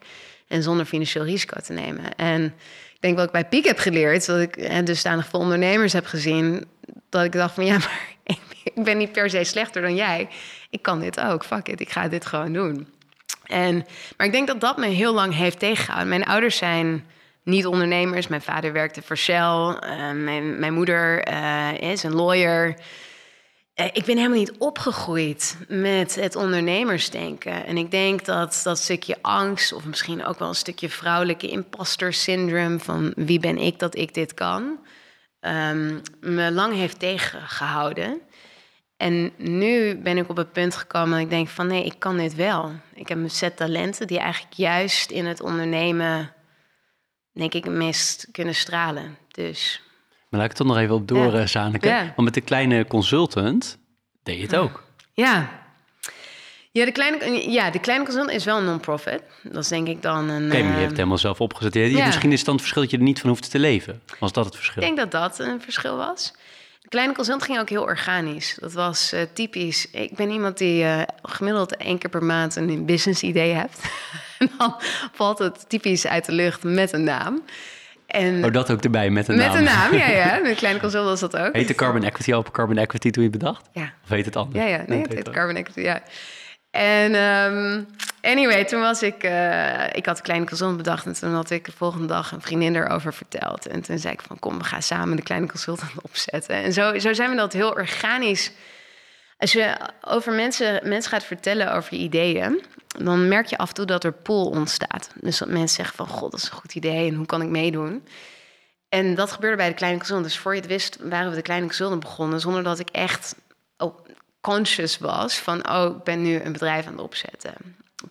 [0.48, 2.14] En zonder financieel risico te nemen.
[2.14, 2.44] En
[2.94, 4.26] ik denk wat ik bij Piek heb geleerd...
[4.26, 6.66] dat ik en dusdanig veel ondernemers heb gezien...
[7.08, 8.14] dat ik dacht van ja, maar
[8.74, 10.28] ik ben niet per se slechter dan jij.
[10.70, 12.88] Ik kan dit ook, fuck it, ik ga dit gewoon doen.
[13.46, 16.08] En, maar ik denk dat dat me heel lang heeft tegengehouden.
[16.08, 17.04] Mijn ouders zijn
[17.42, 18.28] niet ondernemers.
[18.28, 19.78] Mijn vader werkte voor Shell.
[19.84, 20.10] Uh,
[20.58, 21.28] mijn, moeder
[21.82, 22.74] is een lawyer.
[23.80, 27.66] Uh, ik ben helemaal niet opgegroeid met het ondernemersdenken.
[27.66, 32.12] En ik denk dat dat stukje angst, of misschien ook wel een stukje vrouwelijke imposter
[32.12, 34.78] syndrome van wie ben ik dat ik dit kan,
[35.40, 38.20] um, me lang heeft tegengehouden.
[38.96, 42.16] En nu ben ik op het punt gekomen dat ik denk van nee, ik kan
[42.16, 42.72] dit wel.
[42.94, 46.32] Ik heb een set talenten die eigenlijk juist in het ondernemen,
[47.32, 49.18] denk ik, het meest kunnen stralen.
[49.30, 49.80] Dus.
[50.36, 51.38] Maar laat ik het toch nog even op door, Ja.
[51.38, 51.46] ja.
[51.46, 51.88] Zaneke.
[51.88, 52.02] Ja.
[52.02, 53.78] Want met de kleine consultant
[54.22, 54.84] deed je het ook.
[55.12, 55.48] Ja.
[56.72, 59.22] Ja, de kleine, ja, de kleine consultant is wel een non-profit.
[59.42, 60.46] Dat is denk ik dan een...
[60.46, 61.74] Oké, maar je eh, hebt het helemaal zelf opgezet.
[61.74, 62.06] Ja, ja.
[62.06, 64.02] Misschien is het dan het verschil dat je er niet van hoeft te leven.
[64.18, 64.82] Was dat het verschil?
[64.82, 66.32] Ik denk dat dat een verschil was.
[66.88, 68.56] Kleine consult ging ook heel organisch.
[68.60, 69.90] Dat was uh, typisch.
[69.90, 73.80] Ik ben iemand die uh, gemiddeld één keer per maand een business idee hebt.
[74.38, 74.74] en dan
[75.12, 77.42] valt het typisch uit de lucht met een naam.
[78.06, 79.52] En oh, dat ook erbij, met een met naam.
[79.54, 80.38] Met een naam, ja, ja.
[80.42, 81.54] Met Kleine Consult was dat ook.
[81.54, 83.68] Heet de Carbon Equity al Carbon Equity toen je bedacht?
[83.72, 83.92] Ja.
[84.04, 84.64] Of heet het anders?
[84.64, 84.84] Ja, ja.
[84.86, 86.02] Nee, het heet Carbon Equity, ja.
[86.70, 87.86] En um,
[88.20, 89.24] anyway, toen was ik...
[89.24, 91.06] Uh, ik had Kleine Consult bedacht...
[91.06, 93.66] en toen had ik de volgende dag een vriendin erover verteld.
[93.66, 94.38] En toen zei ik van...
[94.38, 96.54] kom, we gaan samen de Kleine Consultant opzetten.
[96.54, 98.52] En zo, zo zijn we dat heel organisch...
[99.38, 102.64] Als je over mensen, mensen gaat vertellen over je ideeën...
[102.86, 105.10] dan merk je af en toe dat er pool ontstaat.
[105.20, 106.06] Dus dat mensen zeggen van...
[106.08, 108.06] god, dat is een goed idee en hoe kan ik meedoen?
[108.88, 110.28] En dat gebeurde bij de Kleine Consultant.
[110.28, 112.40] Dus voor je het wist waren we de Kleine Consultant begonnen...
[112.40, 113.34] zonder dat ik echt...
[113.76, 114.04] Oh,
[114.40, 117.54] conscious was van, oh, ik ben nu een bedrijf aan het opzetten.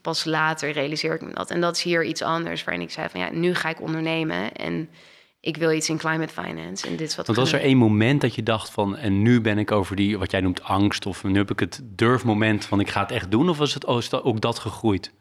[0.01, 1.49] Pas later realiseer ik me dat.
[1.49, 4.51] En dat is hier iets anders waarin ik zei van, ja, nu ga ik ondernemen
[4.51, 4.89] en
[5.45, 6.87] ik wil iets in climate finance.
[6.87, 7.25] En dit is wat.
[7.25, 10.17] Want was er één moment dat je dacht van, en nu ben ik over die,
[10.17, 13.31] wat jij noemt angst, of nu heb ik het durfmoment van, ik ga het echt
[13.31, 15.11] doen, of was het oh, ook dat gegroeid?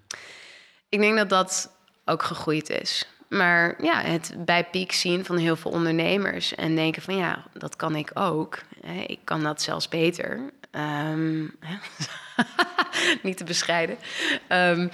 [0.89, 1.71] Ik denk dat dat
[2.05, 3.09] ook gegroeid is.
[3.29, 7.77] Maar ja, het bij piek zien van heel veel ondernemers en denken van ja, dat
[7.77, 8.59] kan ik ook.
[9.07, 10.41] Ik kan dat zelfs beter.
[11.13, 11.55] Um,
[13.23, 13.97] niet te bescheiden.
[14.49, 14.91] Um,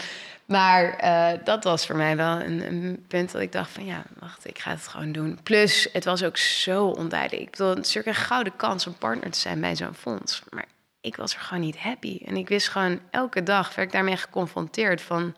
[0.51, 4.03] maar uh, dat was voor mij wel een, een, punt dat ik dacht van ja,
[4.19, 5.39] wacht, ik ga het gewoon doen.
[5.43, 7.43] Plus, het was ook zo onduidelijk.
[7.43, 10.43] Ik bedoel, het is een gouden kans om partner te zijn bij zo'n fonds.
[10.51, 10.65] Maar
[11.01, 12.21] ik was er gewoon niet happy.
[12.25, 15.37] En ik wist gewoon, elke dag werd ik daarmee geconfronteerd van...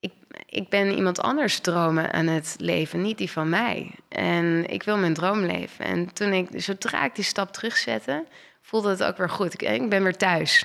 [0.00, 0.12] Ik,
[0.46, 3.90] ik ben iemand anders dromen aan het leven, niet die van mij.
[4.08, 5.84] En ik wil mijn droom leven.
[5.84, 8.24] En toen ik, zodra ik die stap terugzette,
[8.62, 9.54] voelde het ook weer goed.
[9.54, 10.64] Ik, ik ben weer thuis.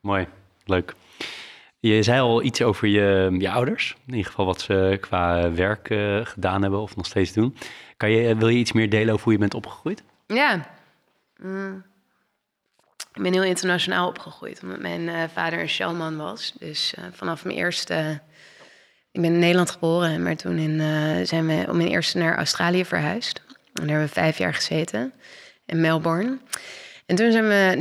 [0.00, 0.26] Mooi,
[0.64, 0.94] leuk.
[1.82, 3.96] Je zei al iets over je, je ouders.
[4.06, 7.56] In ieder geval wat ze qua werk uh, gedaan hebben of nog steeds doen.
[7.96, 10.02] Kan je, wil je iets meer delen over hoe je bent opgegroeid?
[10.26, 10.66] Ja.
[11.36, 11.84] Mm.
[13.14, 14.62] Ik ben heel internationaal opgegroeid.
[14.62, 16.52] Omdat mijn uh, vader een showman was.
[16.58, 18.20] Dus vanaf mijn eerste...
[19.12, 20.22] Ik ben in Nederland geboren.
[20.22, 20.80] Maar toen in,
[21.26, 23.42] zijn we om mijn eerste naar Australië verhuisd.
[23.46, 25.12] En daar hebben we vijf jaar gezeten.
[25.66, 26.38] In Melbourne.
[27.10, 27.74] En toen zijn we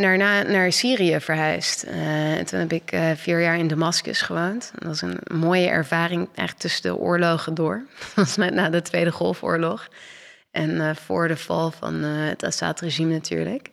[0.47, 1.83] naar Syrië verhuisd.
[1.83, 4.71] En toen heb ik uh, vier jaar in Damascus gewoond.
[4.73, 7.85] Dat was een mooie ervaring eigenlijk tussen de oorlogen door.
[7.99, 9.87] Dat was net na de Tweede Golfoorlog.
[10.51, 13.69] En uh, voor de val van het Assad-regime natuurlijk.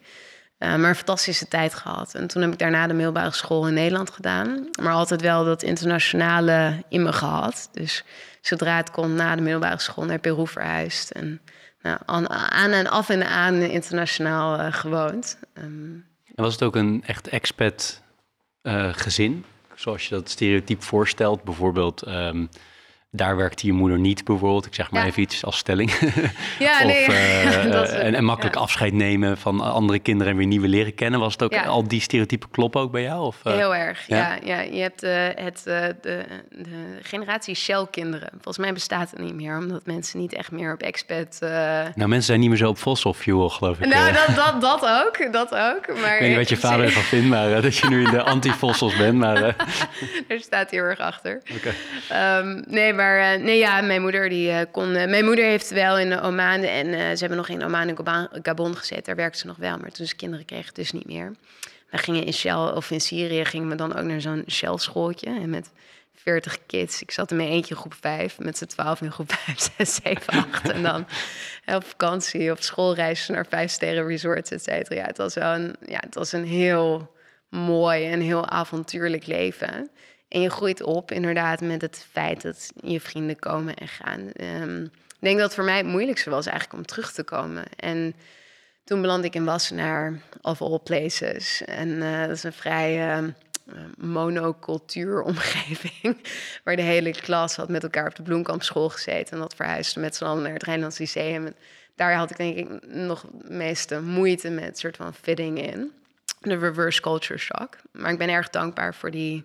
[0.58, 2.14] maar een fantastische tijd gehad.
[2.14, 4.68] En toen heb ik daarna de middelbare school in Nederland gedaan.
[4.82, 7.68] Maar altijd wel dat internationale in me gehad.
[7.72, 8.04] Dus
[8.40, 11.10] zodra het kon na de middelbare school naar Peru verhuisd.
[11.10, 11.40] En
[12.06, 15.38] aan, en af en aan internationaal uh, gewoond.
[15.58, 18.02] Um, en was het ook een echt expat
[18.62, 19.44] uh, gezin?
[19.74, 22.48] Zoals je dat stereotype voorstelt, bijvoorbeeld um,
[23.16, 24.66] daar werkte je moeder niet bijvoorbeeld.
[24.66, 25.92] Ik zeg maar even iets als stelling.
[26.58, 27.06] Ja, nee.
[27.06, 31.20] of, uh, en, en, makkelijk afscheid nemen van andere kinderen en weer nieuwe leren kennen.
[31.20, 33.26] Was het ook al die stereotypen kloppen ook bij jou?
[33.26, 34.38] Of, uh, Heel erg, ja.
[34.44, 34.60] ja.
[34.60, 35.94] Je hebt uh, het, de,
[36.50, 38.28] de generatie Shell-kinderen.
[38.32, 41.38] Volgens mij bestaat het niet meer, omdat mensen niet echt meer op expat...
[41.40, 43.86] Nou, mensen zijn niet meer zo op fossil fuel, geloof ik.
[43.86, 46.00] Nou, dat, dat, dat ook, dat ook.
[46.00, 48.22] Maar ik weet niet wat je vader ervan vindt, maar dat je nu in de
[48.34, 49.18] anti-fossils bent.
[49.18, 49.40] Maar,
[50.28, 51.42] Daar staat hij heel erg achter.
[51.56, 52.38] Okay.
[52.38, 54.88] Um, nee, maar maar uh, nee, ja, mijn moeder die uh, kon.
[54.88, 58.76] Uh, mijn moeder heeft wel in Oman en ze hebben nog in Oman en Gabon
[58.76, 59.04] gezeten.
[59.04, 61.34] Daar werkte ze nog wel, maar toen ze kinderen kregen, dus niet meer.
[61.90, 65.26] We gingen in Shell of in Syrië gingen we dan ook naar zo'n Shell schooltje
[65.26, 65.70] en met
[66.14, 67.02] 40 kids.
[67.02, 70.32] Ik zat in mijn eentje groep 5, met z'n 12 in groep 5, 6, 7,
[70.52, 70.70] 8.
[70.70, 71.06] en dan
[71.66, 75.00] op vakantie of schoolreis naar vijf sterren resorts, et cetera.
[75.00, 77.14] Ja, het was wel een, ja, het was een heel
[77.48, 79.90] mooi en heel avontuurlijk leven.
[80.28, 84.30] En je groeit op inderdaad met het feit dat je vrienden komen en gaan.
[84.60, 87.64] Um, ik denk dat het voor mij het moeilijkste was eigenlijk om terug te komen.
[87.76, 88.14] En
[88.84, 91.64] toen belandde ik in Wassenaar, of all places.
[91.64, 93.28] En uh, dat is een vrij uh,
[93.96, 96.16] monocultuur omgeving.
[96.64, 99.32] waar de hele klas had met elkaar op de Bloemkampschool gezeten.
[99.32, 101.46] En dat verhuisde met z'n allen naar het Rijnlands Lyceum.
[101.46, 101.54] En
[101.94, 105.92] daar had ik denk ik nog de meeste moeite met soort van fitting in.
[106.40, 107.76] De reverse culture shock.
[107.90, 109.44] Maar ik ben erg dankbaar voor die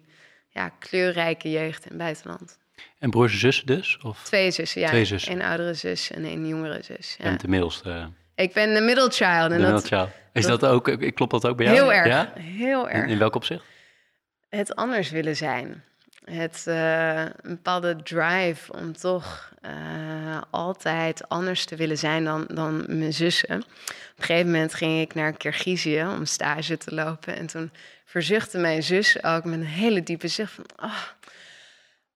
[0.52, 2.60] ja, kleurrijke jeugd in het buitenland.
[3.00, 3.98] En broers en zussen dus?
[4.04, 4.24] Of?
[4.24, 4.88] Twee zussen, ja.
[4.88, 5.34] Twee zussen.
[5.34, 7.16] Een oudere zus en een jongere zus.
[7.20, 7.26] Ja.
[7.26, 8.10] En de middelste?
[8.36, 9.52] Ik ben de middle child.
[9.52, 10.10] En de dat, child.
[10.34, 11.78] Is dat, ook, klopt dat ook bij jou?
[11.78, 12.34] Heel erg, ja?
[12.36, 13.04] heel erg.
[13.04, 13.64] In, in welk opzicht?
[14.50, 15.84] Het anders willen zijn.
[16.24, 22.84] Het uh, een bepaalde drive om toch uh, altijd anders te willen zijn dan, dan
[22.88, 23.62] mijn zussen.
[23.62, 27.38] Op een gegeven moment ging ik naar Kirgizië om stage te lopen.
[27.38, 27.72] En toen
[28.06, 30.66] verzuchtte mijn zus ook met een hele diepe zucht van...
[30.76, 31.02] Oh,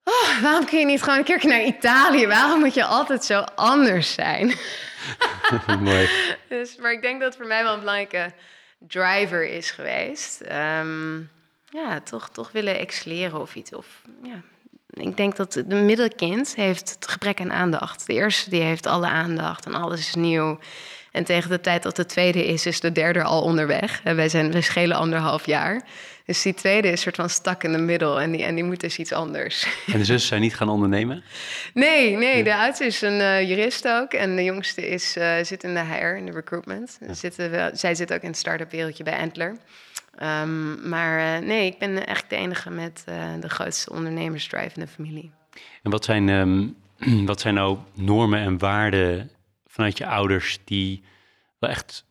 [0.04, 2.28] oh, waarom kun je niet gewoon een keer naar Italië?
[2.28, 4.54] Waarom moet je altijd zo anders zijn?
[5.80, 6.10] Mooi.
[6.50, 8.32] Dus, maar ik denk dat voor mij wel een belangrijke
[8.80, 10.42] driver is geweest.
[10.42, 11.22] Ehm,
[11.76, 13.74] ja, toch, toch willen excelleren of iets.
[13.74, 14.42] Of, ja.
[14.90, 18.08] Ik denk dat de middelkind heeft het gebrek aan aandacht.
[18.08, 20.60] De eerste die heeft alle aandacht en alles is nieuw.
[21.12, 24.02] En tegen de tijd dat de tweede is, is de derde al onderweg.
[24.04, 25.82] En wij, zijn, wij schelen anderhalf jaar.
[26.26, 28.80] Dus die tweede is soort van stak in de middel en die, en die moet
[28.80, 29.68] dus iets anders.
[29.94, 31.24] En de zussen zijn niet gaan ondernemen?
[31.74, 34.14] Nee, nee, de oudste is een uh, jurist ook.
[34.14, 36.98] En de jongste is, uh, zit in de HR, in de recruitment.
[37.08, 37.14] Ja.
[37.14, 39.58] Zitten, zij zit ook in het start-up wereldje bij Antler.
[40.24, 43.04] Um, maar uh, nee, ik ben eigenlijk de enige met
[43.40, 45.32] de grootste ondernemersdrive in de familie.
[45.84, 46.76] En wat zijn, um,
[47.26, 49.32] wat zijn nou normen en waarden
[49.68, 51.04] vanuit je ouders die
[51.60, 52.06] wel echt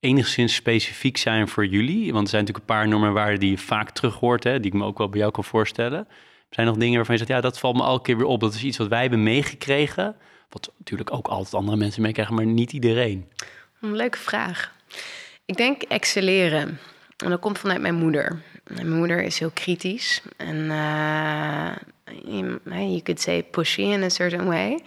[0.00, 2.12] enigszins specifiek zijn voor jullie?
[2.12, 4.60] Want er zijn natuurlijk een paar normen en waarden die je vaak terug hoort, hè,
[4.60, 6.08] die ik me ook wel bij jou kan voorstellen.
[6.50, 8.40] Zijn er nog dingen waarvan je zegt, ja, dat valt me elke keer weer op.
[8.40, 10.16] Dat is iets wat wij hebben meegekregen.
[10.48, 13.28] Wat natuurlijk ook altijd andere mensen meekrijgen, maar niet iedereen.
[13.80, 14.74] Een leuke vraag.
[15.44, 16.78] Ik denk excelleren.
[17.24, 18.42] En dat komt vanuit mijn moeder.
[18.66, 20.22] Mijn moeder is heel kritisch.
[20.36, 21.70] En uh,
[22.64, 24.82] you could say pushy in a certain way.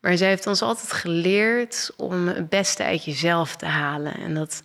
[0.00, 4.14] Maar zij heeft ons altijd geleerd om het beste uit jezelf te halen.
[4.14, 4.62] En dat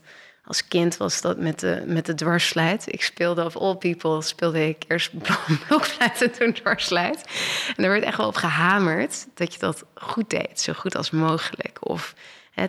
[0.47, 2.93] als kind was dat met de, met de dwarsluit.
[2.93, 5.11] Ik speelde of all people, speelde ik eerst
[5.67, 7.23] blokfluit en toen dwarsluit.
[7.75, 11.09] En er werd echt wel op gehamerd dat je dat goed deed, zo goed als
[11.09, 11.77] mogelijk.
[11.79, 12.13] Of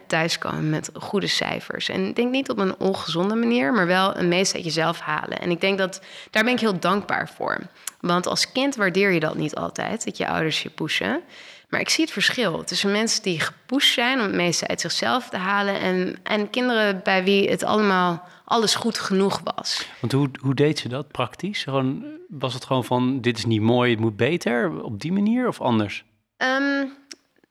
[0.07, 1.89] thuiskomen met goede cijfers.
[1.89, 5.41] En ik denk niet op een ongezonde manier, maar wel een meest uit jezelf halen.
[5.41, 7.59] En ik denk dat, daar ben ik heel dankbaar voor.
[8.01, 11.23] Want als kind waardeer je dat niet altijd, dat je ouders je pushen.
[11.69, 15.29] Maar ik zie het verschil tussen mensen die gepusht zijn om het meeste uit zichzelf
[15.29, 19.87] te halen en, en kinderen bij wie het allemaal alles goed genoeg was.
[20.01, 21.63] Want hoe, hoe deed ze dat praktisch?
[21.63, 25.49] Gewoon, was het gewoon van dit is niet mooi, het moet beter op die manier
[25.49, 26.05] of anders?
[26.37, 26.93] Um,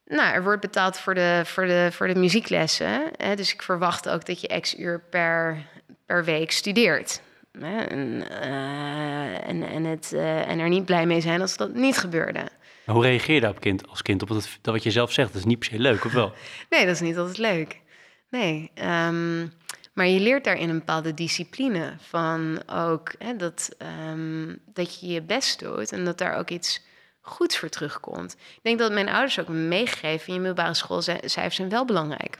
[0.08, 3.12] nou, er wordt betaald voor de, voor de, voor de muzieklessen.
[3.17, 3.36] Hè?
[3.36, 5.65] Dus ik verwacht ook dat je x uur per,
[6.06, 7.22] per week studeert.
[7.60, 7.82] Hè?
[7.82, 11.98] En, uh, en, en, het, uh, en er niet blij mee zijn als dat niet
[11.98, 12.50] gebeurde.
[12.86, 15.28] Maar hoe reageer je op kind, als kind op dat, dat wat je zelf zegt?
[15.28, 16.34] Dat is niet per se leuk, of wel?
[16.70, 17.82] nee, dat is niet altijd leuk.
[18.30, 19.54] Nee, um,
[19.93, 23.76] maar je leert daarin een bepaalde discipline van ook hè, dat,
[24.10, 26.86] um, dat je je best doet en dat daar ook iets
[27.28, 28.34] goeds voor terugkomt.
[28.34, 32.38] Ik denk dat mijn ouders ook me meegegeven, je middelbare schoolcijfers zijn wel belangrijk.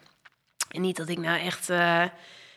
[0.70, 1.70] En niet dat ik nou echt...
[1.70, 2.04] Uh,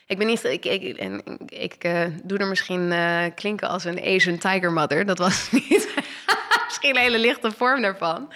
[0.05, 0.43] ik ben niet.
[0.43, 5.05] Ik, ik, ik, ik uh, doe er misschien uh, klinken als een Asian tiger mother.
[5.05, 5.93] Dat was niet
[6.67, 8.33] misschien een hele lichte vorm daarvan.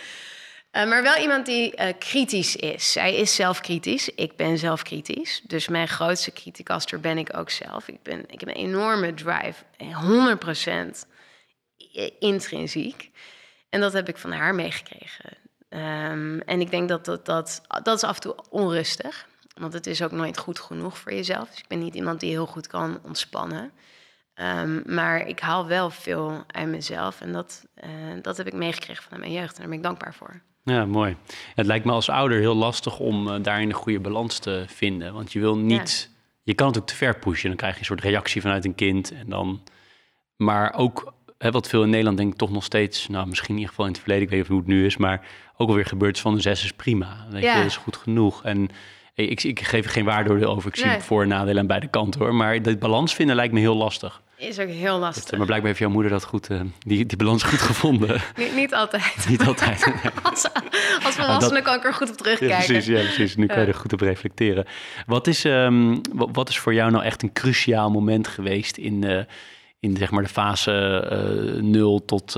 [0.72, 2.92] Maar wel iemand die kritisch is.
[2.92, 4.10] Zij is zelf kritisch.
[4.10, 5.42] Ik ben zelf kritisch.
[5.48, 7.88] Dus mijn grootste criticaster ben ik ook zelf.
[7.88, 9.64] Ik, ben, ik heb een enorme drive.
[11.04, 11.08] 100%
[12.20, 13.12] intrinsiek.
[13.76, 15.38] En dat heb ik van haar meegekregen.
[15.70, 19.28] Um, en ik denk dat dat, dat dat is af en toe onrustig.
[19.58, 21.50] Want het is ook nooit goed genoeg voor jezelf.
[21.50, 23.72] Dus ik ben niet iemand die heel goed kan ontspannen.
[24.36, 27.22] Um, maar ik haal wel veel uit mezelf.
[27.22, 27.90] En dat, uh,
[28.22, 29.54] dat heb ik meegekregen van mijn jeugd.
[29.56, 30.42] En daar ben ik dankbaar voor.
[30.64, 31.18] Ja, mooi.
[31.56, 35.14] Het lijkt me als ouder heel lastig om uh, daarin een goede balans te vinden.
[35.14, 36.10] Want je wil niet...
[36.10, 36.14] Ja.
[36.44, 37.48] Je kan het ook te ver pushen.
[37.48, 39.12] Dan krijg je een soort reactie vanuit een kind.
[39.12, 39.64] En dan...
[40.36, 43.08] Maar ook hè, wat veel in Nederland denk ik toch nog steeds...
[43.08, 44.98] Nou, misschien in ieder geval in het verleden, ik weet niet hoe het nu is...
[44.98, 47.26] maar ook alweer gebeurt van een zes is prima.
[47.30, 47.54] Weet ja.
[47.54, 48.44] je, dat is goed genoeg.
[48.44, 48.70] En
[49.14, 50.70] ik, ik geef er geen waardeoordeel over.
[50.70, 51.00] Ik zie nee.
[51.00, 52.36] voor- en nadelen aan beide kanten hoor.
[52.36, 54.22] Maar de balans vinden lijkt me heel lastig.
[54.38, 55.24] Is ook heel lastig.
[55.24, 58.22] Dat, maar blijkbaar heeft jouw moeder dat goed, uh, die, die balans goed gevonden.
[58.38, 59.26] niet, niet altijd.
[59.30, 59.86] niet altijd.
[60.04, 60.12] Nee.
[60.24, 60.48] als,
[61.04, 62.58] als volwassene kan ik er goed op terugkijken.
[62.58, 63.36] Ja, precies, ja, precies.
[63.36, 64.66] Nu kan je er goed op reflecteren.
[65.06, 69.06] Wat is, um, wat, wat, is voor jou nou echt een cruciaal moment geweest in,
[69.06, 69.20] uh,
[69.80, 72.32] in zeg maar de fase uh, nul tot,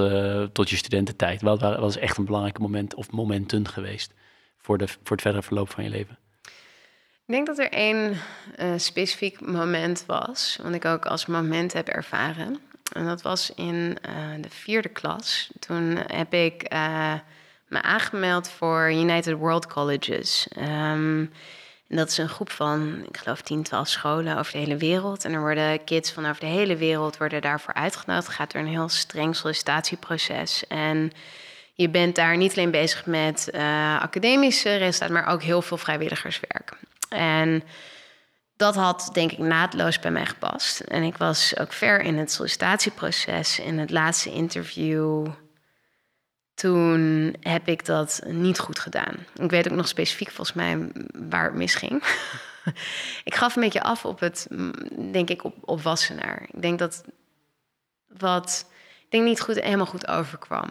[0.54, 1.42] tot je studententijd?
[1.42, 4.14] Wat, is echt een belangrijk moment of momenten geweest
[4.58, 6.18] voor, de, voor het verdere verloop van je leven?
[7.26, 8.18] Ik denk dat er één
[8.60, 12.60] uh, specifiek moment was, wat ik ook als moment heb ervaren.
[12.94, 13.98] En dat was in
[14.42, 15.50] de vierde klas.
[15.60, 16.70] Toen heb ik
[17.68, 20.48] me aangemeld voor United World Colleges.
[20.58, 21.32] Um,
[21.88, 25.26] en dat is een groep van, ik geloof, 10, 12 scholen over de hele wereld.
[25.26, 28.28] En er worden kids van over de hele wereld worden daarvoor uitgenodigd.
[28.28, 30.68] Gaat door een heel streng sollicitatieproces.
[30.68, 31.12] En
[31.74, 33.50] je bent daar niet alleen bezig met
[34.00, 36.72] academische resultaten, maar ook heel veel vrijwilligerswerk.
[37.10, 37.64] En
[38.58, 40.80] dat had denk ik naadloos bij mij gepast.
[40.80, 43.60] En ik was ook ver in het sollicitatieproces.
[43.60, 45.28] In het laatste interview,
[46.58, 49.16] toen heb ik dat niet goed gedaan.
[49.36, 50.92] Ik weet ook nog specifiek volgens mij
[51.30, 52.04] waar het misging.
[53.30, 54.48] ik gaf een beetje af op het,
[55.12, 56.42] denk ik, op, op Wassenaar.
[56.54, 57.04] Ik denk dat
[58.08, 58.66] wat,
[59.00, 60.70] ik denk niet goed, helemaal goed overkwam.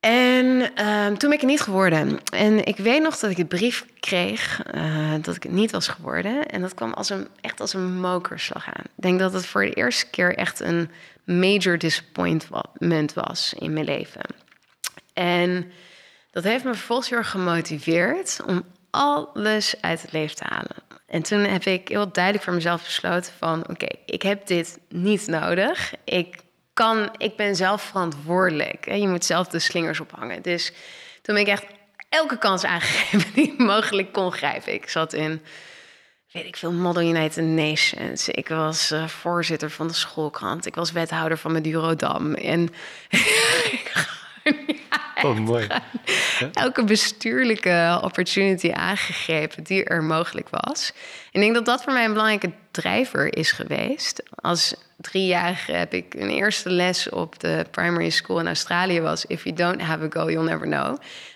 [0.00, 2.20] En ehm, toen ben ik het niet geworden.
[2.32, 5.88] En ik weet nog dat ik een brief kreeg uh, dat ik het niet was
[5.88, 6.46] geworden.
[6.46, 8.84] En dat kwam als een, echt als een mokerslag aan.
[8.84, 10.90] Ik denk dat het voor de eerste keer echt een
[11.24, 14.22] major disappointment was in mijn leven.
[15.12, 15.72] En
[16.30, 20.76] dat heeft me vervolgens heel gemotiveerd om alles uit het leven te halen.
[21.06, 23.68] En toen heb ik heel duidelijk voor mezelf besloten van...
[23.68, 25.94] oké, ik heb dit niet nodig.
[26.04, 26.36] Ik,
[26.72, 28.94] kan, ik ben zelf verantwoordelijk.
[28.94, 30.42] Je moet zelf de slingers ophangen.
[30.42, 30.72] Dus
[31.22, 31.64] toen ben ik echt
[32.08, 34.72] elke kans aangegeven die mogelijk kon grijpen.
[34.72, 35.42] Ik zat in,
[36.32, 38.28] weet ik veel, Model United Nations.
[38.28, 40.66] Ik was uh, voorzitter van de schoolkrant.
[40.66, 42.34] Ik was wethouder van Madurodam.
[42.34, 42.68] En
[45.24, 45.66] oh, mooi.
[46.52, 50.92] Elke bestuurlijke opportunity aangegrepen die er mogelijk was.
[51.32, 54.22] En ik denk dat dat voor mij een belangrijke drijver is geweest.
[54.34, 59.26] Als driejarige heb ik een eerste les op de primary school in Australië was...
[59.26, 60.86] If you don't have a goal, you'll never know.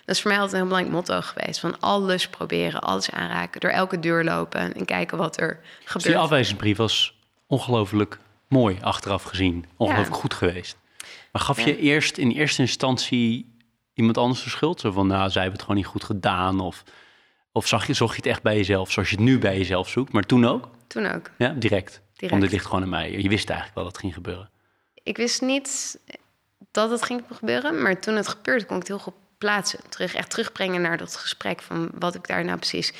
[0.05, 1.59] Dat is voor mij altijd een heel belangrijk motto geweest.
[1.59, 4.73] Van alles proberen, alles aanraken, door elke deur lopen...
[4.73, 5.93] en kijken wat er gebeurt.
[5.93, 7.15] Dus die afwijzingsbrief was
[7.47, 9.65] ongelooflijk mooi achteraf gezien.
[9.77, 10.77] Ongelooflijk goed geweest.
[11.31, 13.55] Maar gaf je eerst in eerste instantie
[13.97, 14.79] iemand anders de schuld?
[14.79, 16.59] Zo van, nou, zij hebben het gewoon niet goed gedaan.
[16.59, 16.83] Of,
[17.51, 19.89] of zag je, zocht je het echt bij jezelf, zoals je het nu bij jezelf
[19.89, 20.69] zoekt, maar toen ook?
[20.87, 21.31] Toen ook.
[21.37, 22.01] Ja, direct.
[22.13, 22.29] direct.
[22.29, 23.11] Want dit ligt gewoon aan mij.
[23.11, 24.49] Je wist eigenlijk wel dat het ging gebeuren.
[25.03, 25.99] Ik wist niet
[26.71, 29.79] dat het ging gebeuren, maar toen het gebeurde, kon ik het heel goed plaatsen.
[29.89, 32.93] Terug, echt terugbrengen naar dat gesprek van wat ik daar nou precies.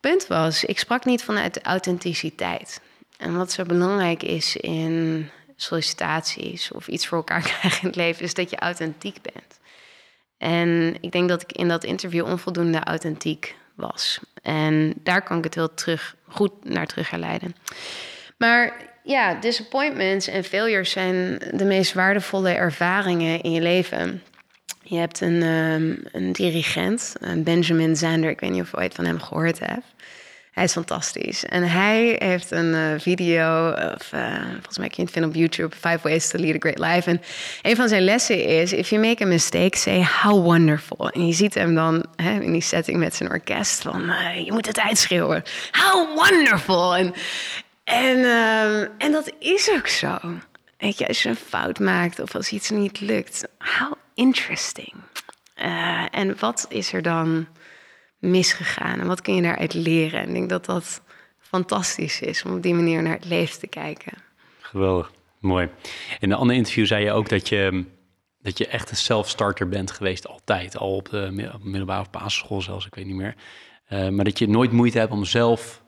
[0.00, 2.80] punt was, ik sprak niet vanuit de authenticiteit.
[3.16, 8.24] En wat zo belangrijk is in sollicitaties of iets voor elkaar krijgen in het leven,
[8.24, 9.58] is dat je authentiek bent.
[10.38, 14.20] En ik denk dat ik in dat interview onvoldoende authentiek was.
[14.42, 17.56] En daar kan ik het heel terug, goed naar terug herleiden.
[18.36, 18.72] Maar
[19.02, 24.22] ja, disappointments en failures zijn de meest waardevolle ervaringen in je leven.
[24.82, 29.04] Je hebt een, um, een dirigent, Benjamin Zander, ik weet niet of je ooit van
[29.04, 29.84] hem gehoord hebt.
[30.56, 31.44] Hij is fantastisch.
[31.44, 35.36] En hij heeft een uh, video, of, uh, volgens mij kun je het vinden op
[35.36, 37.10] YouTube, Five Ways to Lead a Great Life.
[37.10, 37.22] En
[37.62, 41.10] een van zijn lessen is, if you make a mistake, say how wonderful.
[41.10, 44.52] En je ziet hem dan hè, in die setting met zijn orkest van, uh, je
[44.52, 45.42] moet het uitschreeuwen.
[45.70, 46.96] How wonderful!
[46.96, 47.14] En,
[47.84, 48.24] en,
[48.98, 50.18] en dat is ook zo.
[50.78, 54.94] Weet als je een fout maakt of als iets niet lukt, how interesting.
[56.10, 57.46] en wat is er dan
[58.18, 60.20] misgegaan en wat kun je daaruit leren?
[60.20, 61.02] En ik denk dat dat
[61.38, 64.12] fantastisch is om op die manier naar het leven te kijken.
[64.60, 65.68] Geweldig, mooi.
[66.20, 67.84] In een ander interview zei je ook dat je,
[68.38, 70.76] dat je echt een self-starter bent geweest altijd.
[70.76, 73.34] Al op de middelbare of basisschool zelfs, ik weet niet meer.
[73.90, 75.82] Uh, maar dat je nooit moeite hebt om zelf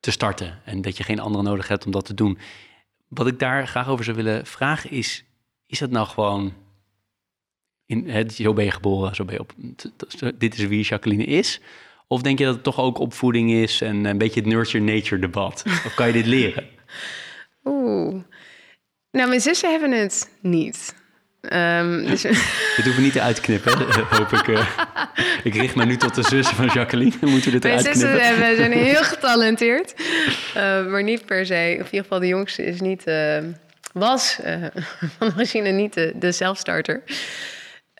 [0.00, 2.38] te starten en dat je geen anderen nodig hebt om dat te doen.
[3.08, 5.24] Wat ik daar graag over zou willen vragen is,
[5.66, 6.52] is dat nou gewoon
[7.86, 9.52] in, hè, zo ben je geboren, zo ben je op,
[10.38, 11.60] dit is wie Jacqueline is?
[12.06, 15.62] Of denk je dat het toch ook opvoeding is en een beetje het nurture-nature debat?
[15.66, 16.64] Of kan je dit leren?
[17.64, 18.22] Oeh.
[19.10, 20.94] Nou, mijn zussen hebben het niet.
[21.52, 22.22] Um, dus...
[22.76, 23.72] Dit hoeven niet te uitknippen,
[24.08, 24.46] hoop ik.
[24.46, 24.68] Uh,
[25.44, 27.12] ik richt me nu tot de zussen van Jacqueline.
[27.20, 29.94] Moeten we dit Mijn zussen hebben, zijn heel getalenteerd.
[30.56, 33.02] Uh, maar niet per se, of in ieder geval de jongste is niet...
[33.06, 33.38] Uh,
[33.92, 34.38] was
[35.18, 37.02] van de machine niet de, de zelfstarter.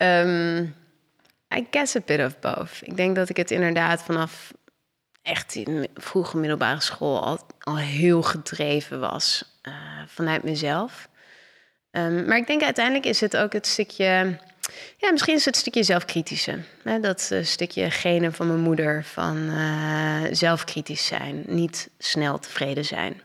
[0.03, 0.75] Um,
[1.55, 2.71] I guess a bit of both.
[2.81, 4.53] Ik denk dat ik het inderdaad vanaf
[5.23, 9.75] echt in vroege middelbare school al, al heel gedreven was uh,
[10.07, 11.09] vanuit mezelf.
[11.91, 14.39] Um, maar ik denk uiteindelijk is het ook het stukje,
[14.97, 16.59] ja, misschien is het stukje zelfkritische.
[17.01, 23.23] Dat uh, stukje genen van mijn moeder van uh, zelfkritisch zijn, niet snel tevreden zijn.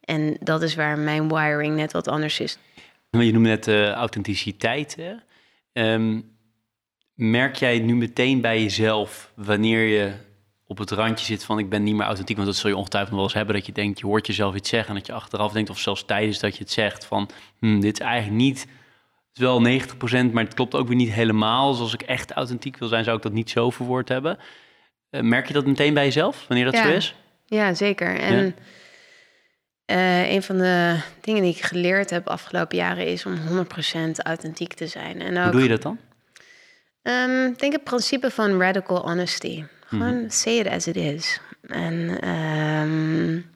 [0.00, 2.58] En dat is waar mijn wiring net wat anders is.
[3.10, 4.96] Je noemde net authenticiteit.
[4.96, 5.14] Hè?
[5.74, 6.36] Um,
[7.14, 10.12] merk jij nu meteen bij jezelf wanneer je
[10.66, 13.14] op het randje zit van ik ben niet meer authentiek, want dat zul je ongetwijfeld
[13.14, 15.52] wel eens hebben, dat je denkt, je hoort jezelf iets zeggen en dat je achteraf
[15.52, 18.68] denkt, of zelfs tijdens dat je het zegt, van hm, dit is eigenlijk niet, het
[19.34, 19.60] is wel
[20.28, 21.70] 90%, maar het klopt ook weer niet helemaal.
[21.70, 24.38] Dus als ik echt authentiek wil zijn, zou ik dat niet zo verwoord hebben.
[25.10, 26.82] Uh, merk je dat meteen bij jezelf, wanneer dat ja.
[26.82, 27.14] zo is?
[27.46, 28.20] Ja, zeker.
[28.20, 28.52] En ja.
[29.86, 33.38] Uh, een van de dingen die ik geleerd heb afgelopen jaren is om 100%
[34.16, 35.20] authentiek te zijn.
[35.20, 35.98] En ook, Hoe doe je dat dan?
[37.02, 39.64] Um, ik denk het principe van radical honesty.
[39.86, 40.30] Gewoon mm.
[40.30, 41.40] say it as it is.
[41.66, 43.46] En um,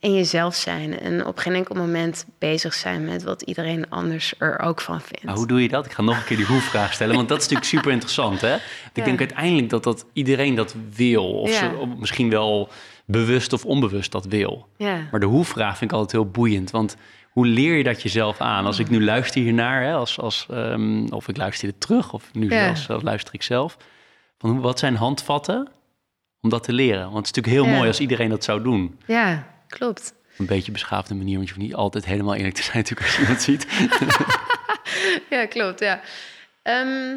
[0.00, 0.98] in jezelf zijn.
[0.98, 5.24] En op geen enkel moment bezig zijn met wat iedereen anders er ook van vindt.
[5.24, 5.86] Maar hoe doe je dat?
[5.86, 7.16] Ik ga nog een keer die hoe-vraag stellen.
[7.16, 8.40] Want dat is natuurlijk super interessant.
[8.40, 8.54] Hè?
[8.54, 8.60] Ik
[8.92, 9.04] ja.
[9.04, 11.40] denk uiteindelijk dat, dat iedereen dat wil.
[11.40, 11.58] Of, Ja.
[11.58, 12.68] ze, of misschien wel
[13.06, 14.68] bewust of onbewust dat wil.
[14.76, 14.98] Ja.
[15.10, 16.70] Maar de hoe-vraag vind ik altijd heel boeiend.
[16.70, 16.96] Want
[17.30, 18.66] hoe leer je dat jezelf aan?
[18.66, 22.28] Als ik nu luister hiernaar, hè, als, als, ehm, of ik luister dit terug, of
[22.34, 22.64] nu Ja.
[22.64, 23.76] zelfs zelf luister ik zelf.
[24.38, 25.68] Van hoe, wat zijn handvatten
[26.40, 27.02] om dat te leren?
[27.12, 27.76] Want het is natuurlijk heel Ja.
[27.76, 28.98] mooi als iedereen dat zou doen.
[29.06, 30.14] ja, klopt.
[30.32, 33.06] Op een beetje beschaafde manier, want je hoeft niet altijd helemaal eerlijk te zijn natuurlijk
[33.06, 33.66] als je iemand ziet.
[35.30, 35.80] Ja, klopt.
[35.80, 36.00] Ja.
[36.62, 37.16] Ehm,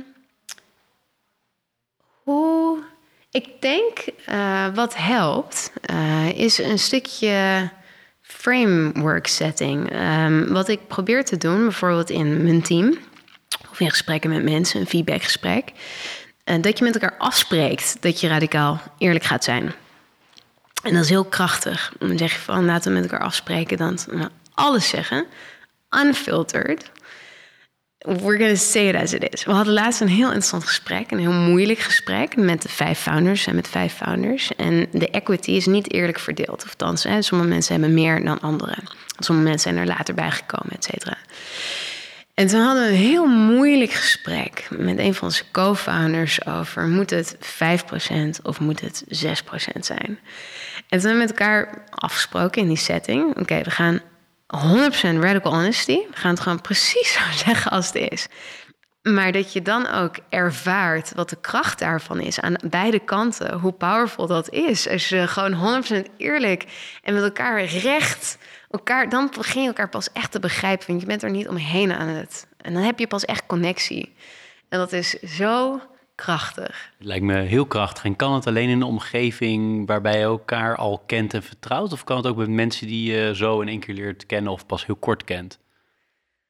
[2.23, 2.83] hoe.
[3.32, 7.69] Ik denk eh, wat helpt, eh, is een stukje
[8.21, 9.91] framework setting.
[9.91, 12.97] Ehm, wat ik probeer te doen, bijvoorbeeld in mijn team
[13.71, 15.71] of in gesprekken met mensen, een feedbackgesprek,
[16.43, 19.73] eh, dat je met elkaar afspreekt dat je radicaal eerlijk gaat zijn.
[20.84, 21.93] En dat is heel krachtig.
[21.99, 25.25] Dan zeg je van laten we met elkaar afspreken dat we alles zeggen,
[25.89, 26.91] unfiltered.
[28.06, 29.45] We're gonna say it as it is.
[29.45, 33.47] We hadden laatst een heel interessant gesprek, een heel moeilijk gesprek met de vijf founders
[33.47, 34.56] en met vijf founders.
[34.56, 36.64] En de equity is niet eerlijk verdeeld.
[36.64, 38.84] Of hè, sommige mensen hebben meer dan anderen.
[39.18, 41.18] Sommige mensen zijn er later bij gekomen, et cetera.
[42.34, 46.88] En toen hadden we een heel moeilijk gesprek met een van onze co-founders over...
[46.88, 50.20] moet het 5% of moet het 6% zijn?
[50.89, 53.39] En toen hebben we met elkaar afgesproken in die setting...
[53.39, 54.02] oké, we gaan
[54.58, 55.97] 100% radical honesty.
[56.10, 58.28] We gaan het gewoon precies zo zeggen als het is.
[59.02, 63.60] Maar dat je dan ook ervaart wat de kracht daarvan is aan beide kanten.
[63.60, 64.89] Hoe powerful dat is.
[64.89, 66.66] Als je gewoon 100% eerlijk
[67.04, 68.38] en met elkaar recht
[68.70, 70.88] elkaar, dan begin je elkaar pas echt te begrijpen.
[70.88, 72.47] Want je bent er niet omheen aan het.
[72.58, 74.16] En dan heb je pas echt connectie.
[74.70, 75.82] En dat is zo
[76.20, 76.91] krachtig.
[76.97, 78.03] Het lijkt me heel krachtig.
[78.03, 81.91] En kan het alleen in een omgeving waarbij je elkaar al kent en vertrouwt?
[81.91, 84.65] Of kan het ook met mensen die je zo in één keer leert kennen of
[84.65, 85.59] pas heel kort kent?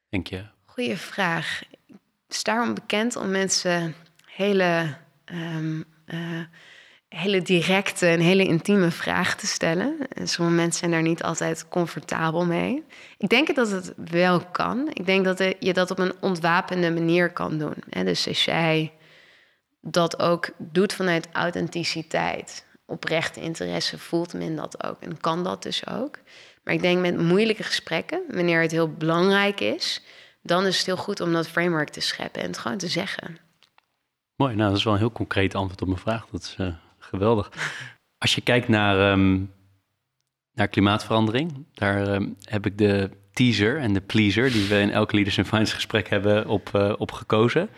[0.08, 0.44] Denk je?
[0.64, 1.62] Goeie vraag.
[1.86, 1.96] Ik
[2.28, 3.94] sta erom bekend om mensen
[4.26, 6.40] hele, ehm, eh,
[7.08, 9.96] hele directe en hele intieme vragen te stellen.
[10.08, 12.84] En sommige mensen zijn daar niet altijd comfortabel mee.
[13.18, 14.90] Ik denk dat het wel kan.
[14.92, 17.74] Ik denk dat je dat op een ontwapende manier kan doen.
[18.04, 18.92] Dus als jij
[19.80, 25.86] dat ook doet vanuit authenticiteit, oprechte interesse, voelt men dat ook en kan dat dus
[25.86, 26.18] ook.
[26.64, 30.02] Maar ik denk met moeilijke gesprekken, wanneer het heel belangrijk is,
[30.42, 33.38] dan is het heel goed om dat framework te scheppen en het gewoon te zeggen.
[34.36, 36.26] Mooi, nou dat is wel een heel concreet antwoord op mijn vraag.
[36.30, 37.52] Dat is eh, geweldig.
[38.18, 39.44] Als je kijkt naar, ehm,
[40.52, 45.14] naar klimaatverandering, daar ehm, heb ik de teaser en de pleaser, die we in elke
[45.14, 47.70] Leaders in Finance gesprek hebben, op, eh, op gekozen.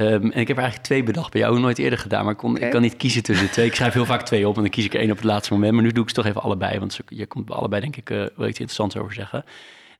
[0.00, 1.32] Ehm, en ik heb er eigenlijk twee bedacht.
[1.32, 3.52] Bij jou ook nooit eerder gedaan, maar ik, kon, ik kan niet kiezen tussen de
[3.52, 3.66] twee.
[3.66, 5.52] Ik schrijf heel vaak twee op en dan kies ik er één op het laatste
[5.52, 5.72] moment.
[5.72, 8.10] Maar nu doe ik ze toch even allebei, want je komt bij allebei denk ik
[8.10, 9.44] uh, wel iets interessants over zeggen.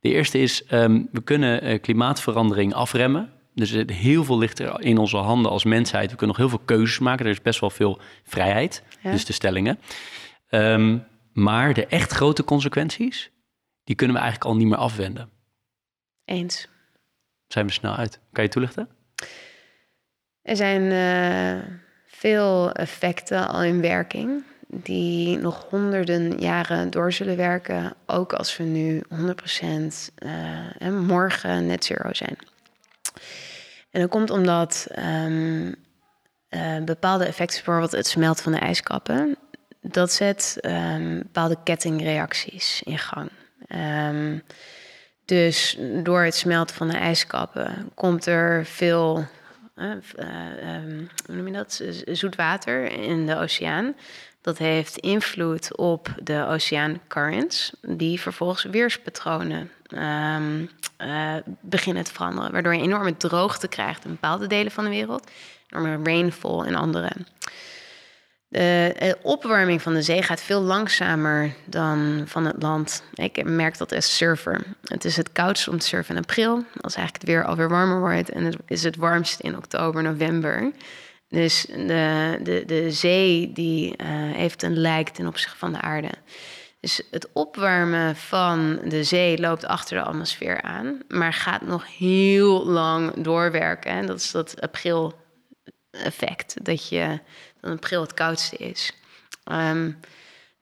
[0.00, 3.32] De eerste is, ehm, we kunnen eh, klimaatverandering afremmen.
[3.54, 6.10] Dus heel veel ligt er in onze handen als mensheid.
[6.10, 7.24] We kunnen nog heel veel keuzes maken.
[7.24, 9.10] Er is best wel veel vrijheid, Ja.
[9.10, 9.78] dus de stellingen.
[10.48, 10.98] Ehm,
[11.32, 13.30] maar de echt grote consequenties,
[13.84, 15.30] die kunnen we eigenlijk al niet meer afwenden.
[16.24, 16.68] Eens.
[17.46, 18.20] Zijn we snel uit.
[18.32, 18.88] Kan je toelichten?
[20.50, 21.68] Er zijn eh,
[22.06, 28.64] veel effecten al in werking die nog honderden jaren door zullen werken, ook als we
[28.64, 32.36] nu 100% eh, en morgen net zero zijn.
[33.90, 35.72] En dat komt omdat ehm,
[36.48, 39.36] eh, bepaalde effecten, bijvoorbeeld het smelten van de ijskappen,
[39.80, 43.30] dat zet ehm, bepaalde kettingreacties in gang.
[43.66, 44.38] Ehm,
[45.24, 49.28] dus door het smelten van de ijskappen komt er veel
[51.26, 51.82] hoe noem je dat?
[52.04, 53.94] Zoet water in de oceaan.
[54.42, 60.64] Dat heeft invloed op de oceaan currents, die vervolgens weerspatronen ehm,
[60.96, 62.52] eh, beginnen te veranderen.
[62.52, 65.30] Waardoor je enorme droogte krijgt in bepaalde delen van de wereld,
[65.68, 67.10] enorme rainfall in andere.
[68.50, 73.02] De eh, opwarming van de zee gaat veel langzamer dan van het land.
[73.14, 74.62] Ik merk dat als surfer.
[74.84, 76.64] Het is het koudst om te surfen in april.
[76.80, 78.30] Als eigenlijk het weer alweer warmer wordt.
[78.30, 80.72] En het is het warmst in oktober, november.
[81.28, 86.10] Dus de, de, de zee die eh, heeft een lijk ten opzichte van de aarde.
[86.80, 91.02] Dus het opwarmen van de zee loopt achter de atmosfeer aan.
[91.08, 93.90] Maar gaat nog heel lang doorwerken.
[93.90, 95.14] En dat is dat april
[95.90, 96.64] effect.
[96.64, 97.18] Dat je
[97.60, 98.92] dan april het koudste is.
[99.44, 99.90] Ehm,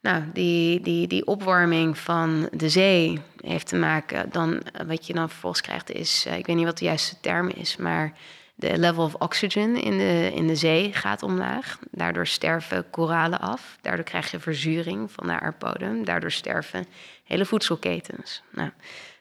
[0.01, 4.31] nou, die, die, die opwarming van de zee heeft te maken.
[4.31, 7.21] Dan, eh, wat je dan vervolgens krijgt is, eh, ik weet niet wat de juiste
[7.21, 8.13] term is, maar
[8.55, 11.79] de level of oxygen in de, in de zee gaat omlaag.
[11.91, 13.79] Daardoor sterven koralen af.
[13.81, 16.05] Daardoor krijg je verzuring van de aardbodem.
[16.05, 16.87] Daardoor sterven
[17.25, 18.43] hele voedselketens.
[18.51, 18.71] Nou,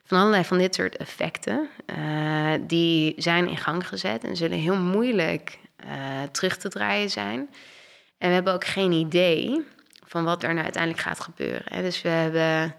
[0.04, 4.76] van allerlei van dit soort effecten, eh, die zijn in gang gezet en zullen heel
[4.76, 7.38] moeilijk eh, terug te draaien zijn.
[8.18, 9.64] En we hebben ook geen idee
[10.06, 11.62] van wat er nou uiteindelijk gaat gebeuren.
[11.64, 11.82] Hè.
[11.82, 12.74] Dus we hebben,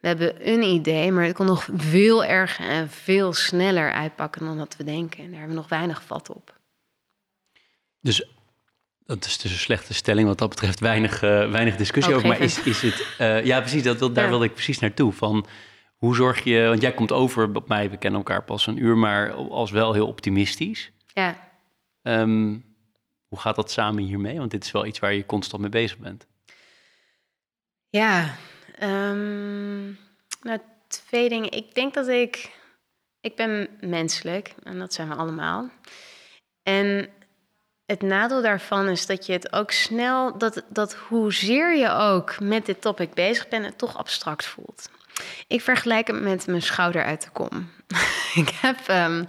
[0.00, 4.58] we hebben een idee, maar het kon nog veel erger en veel sneller uitpakken dan
[4.58, 5.18] dat we denken.
[5.18, 6.56] En daar hebben we nog weinig vat op.
[8.00, 8.28] Dus
[9.04, 10.80] dat is dus een slechte stelling wat dat betreft.
[10.80, 12.28] Weinig, uh, weinig discussie over.
[12.28, 13.16] Maar is, is het...
[13.20, 13.82] Uh, ja, precies.
[13.82, 14.30] Dat, wil, daar ja.
[14.30, 15.12] wilde ik precies naartoe.
[15.12, 15.46] Van
[15.96, 16.66] hoe zorg je...
[16.66, 18.96] Want jij komt over op mij, we kennen elkaar pas een uur...
[18.96, 20.90] maar als wel heel optimistisch.
[21.06, 21.47] Ja.
[22.02, 22.64] Um,
[23.28, 24.38] hoe gaat dat samen hiermee?
[24.38, 26.26] Want dit is wel iets waar je constant mee bezig bent.
[27.88, 28.34] Ja,
[28.82, 29.98] um,
[30.42, 31.50] nou, twee dingen.
[31.50, 32.56] Ik denk dat ik...
[33.20, 35.70] Ik ben menselijk en dat zijn we allemaal.
[36.62, 37.08] En
[37.86, 42.66] het nadeel daarvan is dat je het ook snel, dat, dat hoezeer je ook met
[42.66, 44.90] dit topic bezig bent, het toch abstract voelt.
[45.46, 47.70] Ik vergelijk het met mijn schouder uit de kom.
[48.42, 49.28] ik heb um,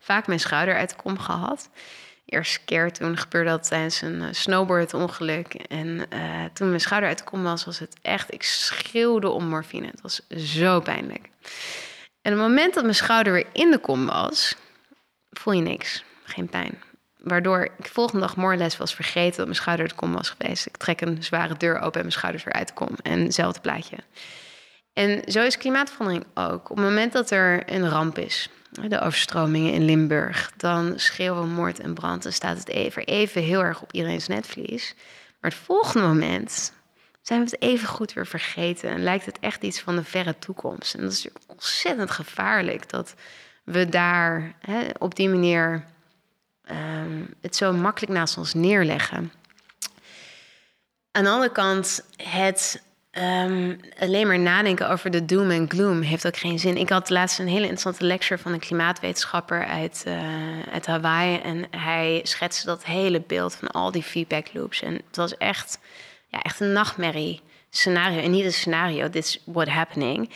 [0.00, 1.70] vaak mijn schouder uit de kom gehad.
[2.34, 5.54] Eerste keer toen gebeurde dat tijdens een uh, snowboardongeluk.
[5.54, 9.48] En uh, toen mijn schouder uit de kom was, was het echt, ik schreeuwde om
[9.48, 9.86] morfine.
[9.86, 11.28] Het was zo pijnlijk.
[12.22, 14.56] En op het moment dat mijn schouder weer in de kom was,
[15.30, 16.04] voel je niks.
[16.24, 16.82] Geen pijn.
[17.18, 20.66] Waardoor ik volgende dag morles was vergeten dat mijn schouder de kom was geweest.
[20.66, 22.88] Ik trek een zware deur open en mijn schouders weer uit de kom.
[23.02, 23.96] En hetzelfde plaatje.
[24.92, 26.70] En zo is klimaatverandering ook.
[26.70, 28.48] Op het moment dat er een ramp is,
[28.88, 32.22] de overstromingen in Limburg, dan schreeuwen we moord en brand.
[32.22, 34.94] Dan staat het even, even heel erg op iedereen's netvlies.
[35.40, 36.72] Maar het volgende moment
[37.22, 40.38] zijn we het even goed weer vergeten en lijkt het echt iets van de verre
[40.38, 40.94] toekomst.
[40.94, 43.14] En dat is ontzettend gevaarlijk dat
[43.64, 45.84] we daar hè, op die manier
[46.70, 49.32] um, het zo makkelijk naast ons neerleggen.
[51.10, 52.82] Aan de andere kant, het
[53.18, 56.76] um, alleen maar nadenken over de doom en gloom heeft ook geen zin.
[56.76, 60.14] Ik had laatst een hele interessante lecture van een klimaatwetenschapper uit, uh,
[60.72, 61.38] uit Hawaii.
[61.38, 64.82] En hij schetste dat hele beeld van al die feedback loops.
[64.82, 65.78] En het was echt,
[66.28, 67.40] ja, echt een nachtmerrie
[67.70, 68.20] scenario.
[68.20, 70.30] En niet een scenario, dit is what happening.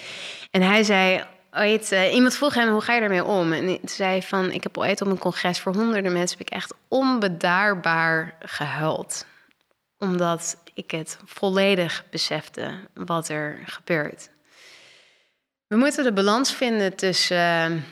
[0.51, 1.25] En hij zei,
[1.57, 3.53] uh, iemand vroeg hem, hoe ga je daarmee om?
[3.53, 6.39] En hij zei van, ik heb ooit op een congres voor honderden mensen...
[6.39, 9.27] heb ik echt onbedaarbaar gehuild.
[9.99, 14.31] Omdat ik het volledig besefte wat er gebeurt.
[15.67, 17.73] We moeten de balans vinden tussen...
[17.73, 17.83] Uh,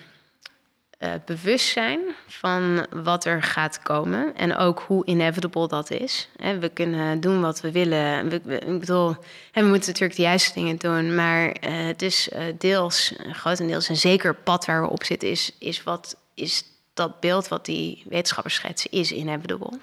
[0.98, 6.28] uh, bewust zijn van wat er gaat komen en ook hoe inevitable dat is.
[6.60, 8.32] we kunnen doen wat we willen.
[8.32, 9.16] Ik bedoel,
[9.52, 12.28] we moeten natuurlijk de juiste dingen doen, maar uh, het is
[12.58, 16.64] deels, grotendeels en zeker pad waar we op zitten, is, is wat is
[16.94, 19.78] dat beeld wat die wetenschappers schetsen, is inevitable.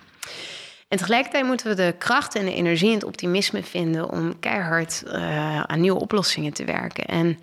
[0.93, 5.03] En tegelijkertijd moeten we de kracht en de energie en het optimisme vinden om keihard
[5.65, 7.05] aan nieuwe oplossingen te werken.
[7.05, 7.39] En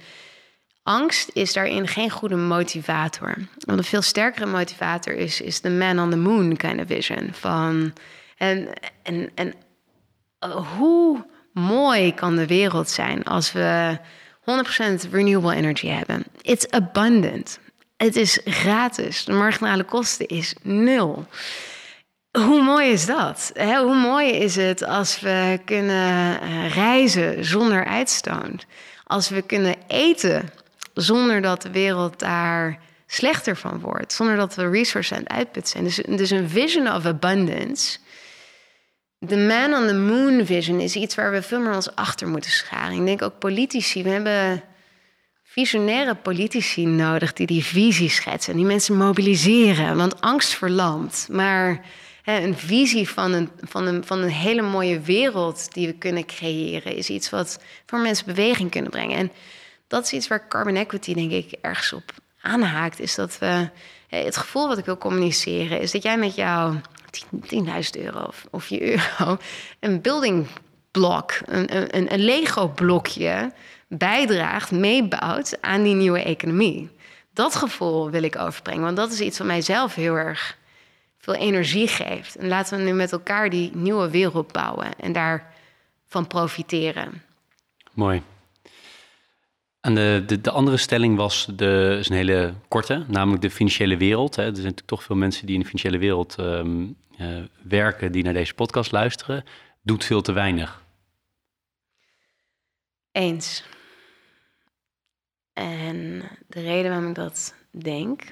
[0.82, 3.34] angst is daarin geen goede motivator.
[3.58, 7.28] Want een veel sterkere motivator is, is de man on the moon kind of vision.
[7.32, 7.92] Van,
[8.36, 8.68] en,
[9.02, 9.54] en, en
[10.46, 13.98] uh, hoe mooi kan de wereld zijn als we
[15.06, 16.24] 100% renewable energy hebben?
[16.42, 17.58] It's abundant.
[17.96, 19.24] Het is gratis.
[19.24, 21.26] De marginale kosten is nul.
[22.32, 23.52] Hoe mooi is dat?
[23.56, 28.66] Hoe mooi is het als we kunnen uh, reizen zonder uitstoot?
[29.04, 30.50] Als we kunnen eten
[30.94, 34.12] zonder dat de wereld daar slechter van wordt.
[34.12, 35.84] Zonder dat we resources aan het uitputten zijn.
[35.84, 37.98] Dus, dus een vision of abundance.
[39.18, 42.50] De man on the moon vision is iets waar we veel meer ons achter moeten
[42.50, 42.98] scharen.
[42.98, 44.02] Ik denk ook politici.
[44.02, 44.62] We hebben
[45.44, 48.56] visionaire politici nodig die die visie schetsen.
[48.56, 49.96] Die mensen mobiliseren.
[49.96, 51.26] Want angst verlamt.
[51.30, 51.84] Maar
[52.36, 56.96] een visie van een, van, een, van een hele mooie wereld die we kunnen creëren...
[56.96, 59.16] is iets wat voor mensen beweging kunnen brengen.
[59.16, 59.32] En
[59.86, 63.00] dat is iets waar carbon equity, denk ik, ergens op aanhaakt.
[63.00, 63.68] Is dat we
[64.08, 66.80] het gevoel wat ik wil communiceren, is dat jij met jouw
[67.54, 67.60] 10.000
[67.92, 69.38] euro of, je euro
[69.80, 70.46] een building
[70.90, 73.52] blok, een, een, een Lego-blokje
[73.88, 76.90] bijdraagt, meebouwt aan die nieuwe economie.
[77.32, 80.58] Dat gevoel wil ik overbrengen, want dat is iets wat mijzelf heel erg
[81.20, 82.36] veel energie geeft.
[82.36, 87.22] En laten we nu met elkaar die nieuwe wereld bouwen en daarvan profiteren.
[87.92, 88.22] Mooi.
[89.80, 93.96] En de, de, de, andere stelling was, de, is een hele korte, namelijk de financiële
[93.96, 94.36] wereld.
[94.36, 94.42] Hè.
[94.42, 98.22] Er zijn natuurlijk toch veel mensen die in de financiële wereld um, uh, werken, die
[98.22, 99.44] naar deze podcast luisteren.
[99.82, 100.82] Doet veel te weinig.
[103.12, 103.64] Eens.
[105.52, 108.22] En de reden waarom ik dat denk,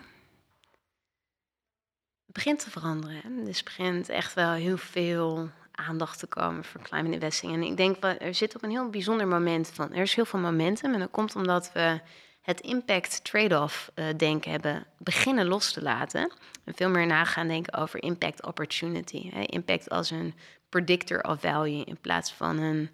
[2.39, 3.45] begint te veranderen.
[3.45, 7.53] Dus begint echt wel heel veel aandacht te komen voor climate investing.
[7.53, 9.93] En ik denk, er zit op een heel bijzonder moment van.
[9.93, 12.01] Er is heel veel momentum en dat komt omdat we
[12.43, 16.33] het impact trade-off uh, denken hebben beginnen los te laten.
[16.65, 19.31] En veel meer nagaan denken over impact opportunity.
[19.31, 19.41] Hè.
[19.41, 20.35] Impact als een
[20.69, 22.91] predictor of value in plaats van een,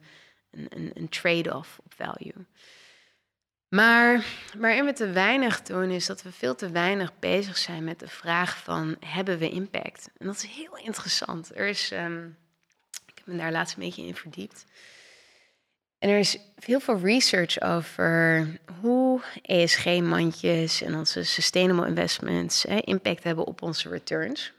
[0.50, 2.46] een, een, een trade-off op value.
[3.68, 4.24] Maar
[4.58, 8.08] waarin we te weinig doen, is dat we veel te weinig bezig zijn met de
[8.08, 10.10] vraag van hebben we impact?
[10.18, 11.56] En dat is heel interessant.
[11.56, 12.36] Er is, um,
[13.06, 14.64] ik heb me daar laatst een beetje in verdiept.
[15.98, 18.46] En er is heel veel research over
[18.80, 24.52] hoe ESG-mandjes en onze sustainable investments impact hebben op onze returns.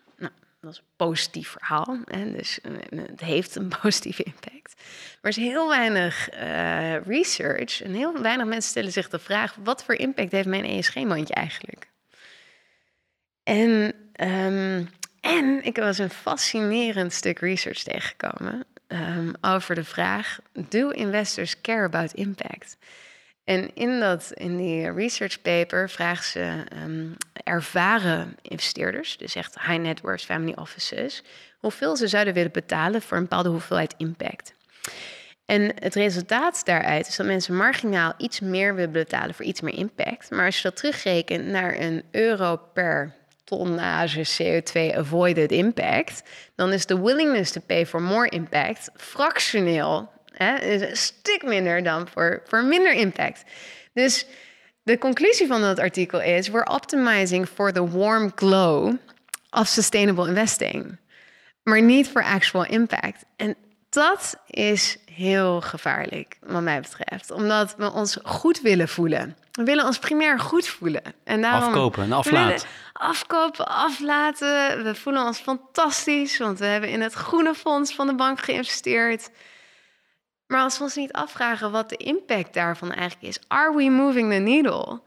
[0.65, 1.97] Dat is een positief verhaal.
[2.05, 4.73] Hè, dus eh, het heeft een positieve impact.
[5.21, 9.55] Maar er is heel weinig uh, research en heel weinig mensen stellen zich de vraag:
[9.63, 11.87] wat voor impact heeft mijn ESG-mandje eigenlijk?
[13.43, 14.89] En, um,
[15.21, 21.85] en ik was een fascinerend stuk research tegengekomen um, over de vraag: Do investors care
[21.85, 22.77] about impact?
[23.45, 29.79] En in, dat, in die research paper vragen ze um, ervaren investeerders, dus echt high
[29.81, 31.23] net worth family offices,
[31.59, 34.53] hoeveel ze zouden willen betalen voor een bepaalde hoeveelheid impact.
[35.45, 39.77] En het resultaat daaruit is dat mensen marginaal iets meer willen betalen voor iets meer
[39.77, 40.31] impact.
[40.31, 46.23] Maar als je dat terugrekent naar een euro per tonnage CO2 avoided impact,
[46.55, 51.83] dan is de willingness to pay for more impact fractioneel hè, is een stuk minder
[51.83, 53.43] dan voor, voor minder impact.
[53.93, 54.25] Dus
[54.83, 58.93] de conclusie van dat artikel is: we're optimizing for the warm glow
[59.49, 60.97] of sustainable investing,
[61.63, 63.25] maar niet voor actual impact.
[63.35, 63.55] En
[63.89, 69.37] dat is heel gevaarlijk, wat mij betreft, omdat we ons goed willen voelen.
[69.51, 71.01] We willen ons primair goed voelen.
[71.23, 72.67] En daarom Afkopen en aflaten.
[72.93, 74.83] Afkopen, aflaten.
[74.83, 79.29] We voelen ons fantastisch, want we hebben in het groene fonds van de bank geïnvesteerd.
[80.47, 84.31] Maar als we ons niet afvragen wat de impact daarvan eigenlijk is, are we moving
[84.31, 85.01] the needle?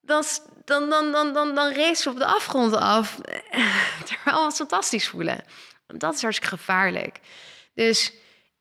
[0.00, 0.24] Dan,
[0.64, 3.20] dan, dan, dan, dan, we op de afgrond af,
[4.06, 5.44] terwijl we ons fantastisch voelen.
[5.86, 7.20] Dat is hartstikke gevaarlijk.
[7.74, 8.12] Dus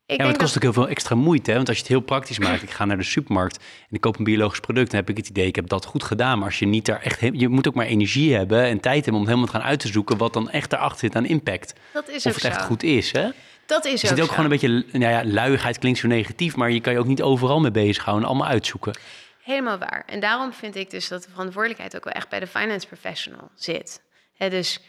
[0.05, 1.49] ja, maar het kost ook heel veel extra moeite.
[1.49, 1.55] Hè?
[1.55, 4.17] Want als je het heel praktisch maakt, ik ga naar de supermarkt en ik koop
[4.17, 6.37] een biologisch product, dan heb ik het idee, ik heb dat goed gedaan.
[6.37, 9.21] Maar als je niet daar echt, je moet ook maar energie hebben en tijd hebben
[9.21, 11.73] om helemaal te gaan uit te zoeken wat dan echt erachter zit aan impact.
[11.93, 13.29] Dat is of het echt goed is, hè?
[13.71, 16.55] Dat is dus het ook, ook gewoon een beetje, nou ja, luiigheid klinkt zo negatief,
[16.55, 18.97] maar je kan je ook niet overal mee bezighouden en allemaal uitzoeken.
[19.43, 20.03] Helemaal waar.
[20.05, 23.51] En daarom vind ik dus dat de verantwoordelijkheid ook wel echt bij de finance professional
[23.55, 24.01] zit.
[24.37, 24.79] dus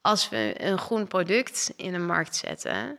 [0.00, 2.98] als we een groen product in de markt zetten,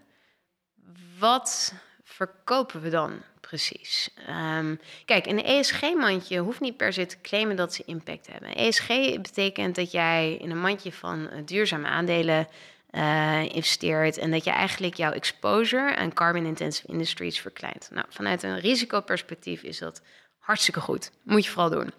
[1.20, 1.74] wat
[2.04, 4.10] verkopen we dan precies?
[4.58, 8.56] Um, kijk, een ESG-mandje hoeft niet per se te claimen dat ze impact hebben.
[8.56, 8.88] ESG
[9.22, 12.48] betekent dat jij in een mandje van uh, duurzame aandelen
[12.92, 17.90] uh, investeert en dat je eigenlijk jouw exposure aan carbon-intensive industries verkleint.
[17.92, 20.02] Nou, vanuit een risicoperspectief is dat
[20.40, 21.12] hartstikke goed.
[21.24, 21.94] Moet je vooral doen.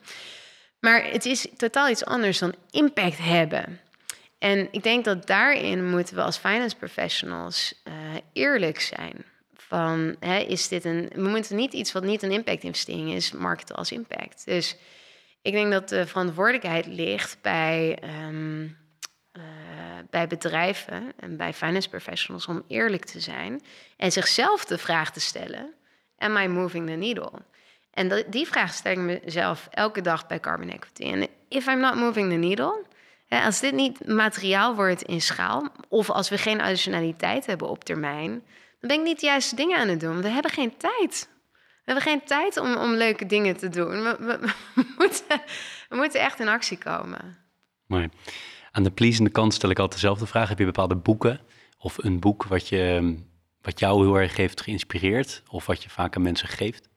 [0.81, 3.81] Maar het is totaal iets anders dan impact hebben.
[4.39, 7.95] En ik denk dat daarin moeten we als finance professionals uh,
[8.33, 9.25] eerlijk zijn.
[9.55, 13.77] Van, hè, is dit een, we moeten niet iets wat niet een impact-investering is, marketen
[13.77, 14.45] als impact.
[14.45, 14.77] Dus
[15.43, 18.71] ik denk dat de verantwoordelijkheid ligt bij, uh,
[20.11, 23.63] bij bedrijven en bij finance professionals om eerlijk te zijn
[23.97, 25.75] en zichzelf de vraag te stellen:
[26.19, 27.33] Am I moving the needle?
[27.91, 31.03] En die vraag stel ik mezelf elke dag bij Carbon Equity.
[31.03, 32.85] En if I'm not moving the needle,
[33.29, 38.31] als dit niet materiaal wordt in schaal, of als we geen additionaliteit hebben op termijn,
[38.31, 40.23] dan ben ik niet de juiste dingen aan het doen.
[40.23, 41.29] We hebben geen tijd.
[41.53, 44.03] We hebben geen tijd om, om leuke dingen te doen.
[44.03, 44.39] We,
[44.99, 45.43] moeten,
[45.89, 47.39] we moeten echt in actie komen.
[47.87, 48.09] Mooi.
[48.75, 50.49] Aan de pleasende kant stel ik altijd dezelfde vraag.
[50.49, 51.41] Heb je bepaalde boeken
[51.79, 53.15] of een boek wat, je,
[53.61, 56.89] wat jou heel erg heeft geïnspireerd of wat je vaak aan mensen geeft?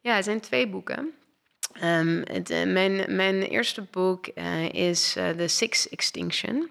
[0.00, 1.12] Ja, er zijn twee boeken.
[1.82, 6.70] Um, het, uh, mijn, mijn eerste boek uh, is uh, The Six Extinction.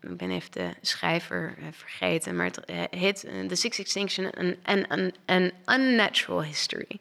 [0.00, 2.60] Ik ben even de schrijver vergeten, maar het
[2.90, 4.30] heet The Six Extinction
[4.64, 7.00] and an, an, Unnatural History.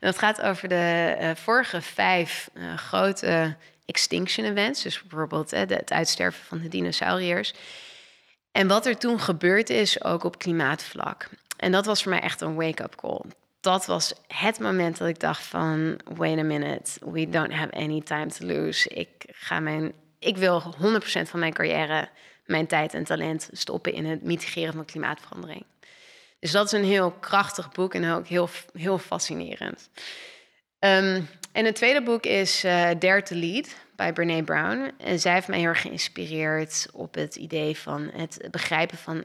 [0.00, 3.56] En dat gaat over de vorige vijf grote
[3.86, 4.82] extinction events.
[4.82, 7.54] Dus bijvoorbeeld het uitsterven van de dinosauriërs.
[8.52, 11.28] En wat er toen gebeurd is, ook op klimaatvlak.
[11.56, 13.20] En dat was voor mij echt een wake-up call
[13.66, 16.00] dat was het moment dat ik dacht van...
[16.04, 18.88] wait a minute, we don't have any time to lose.
[18.88, 20.68] Ik, ga mijn, ik wil 100%
[21.22, 22.08] van mijn carrière,
[22.46, 23.48] mijn tijd en talent...
[23.52, 25.64] stoppen in het mitigeren van klimaatverandering.
[26.38, 29.88] Dus dat is een heel krachtig boek en ook heel, heel fascinerend.
[30.78, 34.92] Um, en het tweede boek is uh, Dare to Lead bij Brene Brown.
[34.98, 39.24] En zij heeft mij heel erg geïnspireerd op het idee van het begrijpen van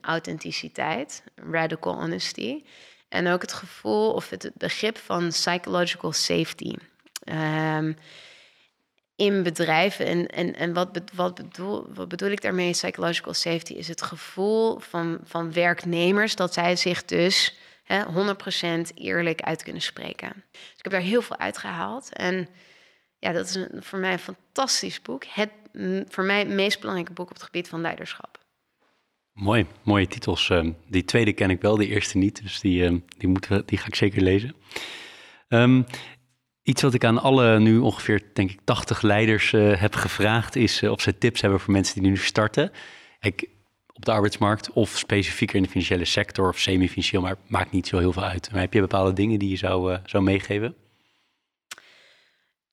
[0.00, 2.62] authenticiteit, radical honesty.
[3.08, 6.74] En ook het gevoel of het begrip van psychological safety.
[7.24, 7.96] Um,
[9.18, 10.06] in bedrijven.
[10.06, 12.70] En, en, en wat, wat, bedoel, wat bedoel ik daarmee?
[12.70, 19.40] Psychological safety is het gevoel van, van werknemers dat zij zich dus hè, 100% eerlijk
[19.40, 20.44] uit kunnen spreken.
[20.50, 22.12] Dus ik heb daar heel veel uitgehaald.
[22.12, 22.48] En
[23.18, 25.24] ja, dat is een, voor mij een fantastisch boek.
[25.24, 25.50] Het
[26.08, 28.38] voor mij het meest belangrijke boek op het gebied van leiderschap.
[29.32, 30.50] Mooi, mooie titels.
[30.50, 32.42] Ehm, die tweede ken ik wel, de eerste niet.
[32.42, 34.54] Dus die, ehm, die, moeten, die ga ik zeker lezen.
[35.48, 35.86] Um,
[36.68, 40.82] Iets wat ik aan alle nu ongeveer, denk ik, 80 leiders uh, heb gevraagd, is
[40.82, 42.72] uh, of ze tips hebben voor mensen die nu starten.
[43.20, 43.48] Ik,
[43.92, 47.98] op de arbeidsmarkt of specifieker in de financiële sector of semi-financieel, maar maakt niet zo
[47.98, 48.50] heel veel uit.
[48.52, 50.76] Maar heb je bepaalde dingen die je zou, uh, zou meegeven?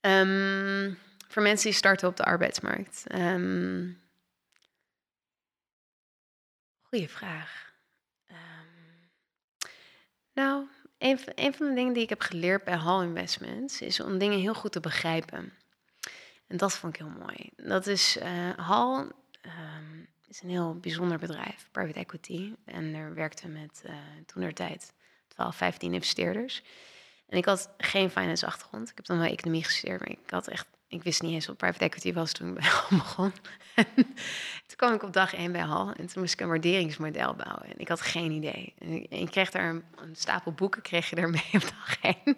[0.02, 3.04] Um, voor mensen die starten op de arbeidsmarkt.
[3.16, 4.02] Um,
[6.82, 7.74] goeie vraag.
[8.30, 9.08] Um,
[10.34, 10.66] nou,
[11.36, 14.54] een, van de dingen die ik heb geleerd bij Hall Investments is om dingen heel
[14.54, 15.54] goed te begrijpen.
[16.48, 17.50] En dat vond ik heel mooi.
[17.56, 22.54] Dat is uh, Hall um, is een heel bijzonder bedrijf, private equity.
[22.66, 23.94] En daar werkten met uh,
[24.26, 24.94] toen der tijd
[25.28, 26.64] 12, 15 investeerders.
[27.28, 28.90] En ik had geen finance achtergrond.
[28.90, 31.58] Ik heb dan wel economie gestudeerd, maar ik had echt ik wist niet eens wat
[31.58, 33.34] private equity was toen ik bij Hal begon.
[34.68, 37.66] toen kwam ik op dag één bij Hal en toen moest ik een waarderingsmodel bouwen.
[37.66, 38.74] En ik had geen idee.
[38.80, 39.84] En ik, kreeg daar een,
[40.14, 42.38] stapel boeken kreeg je ermee op dag één.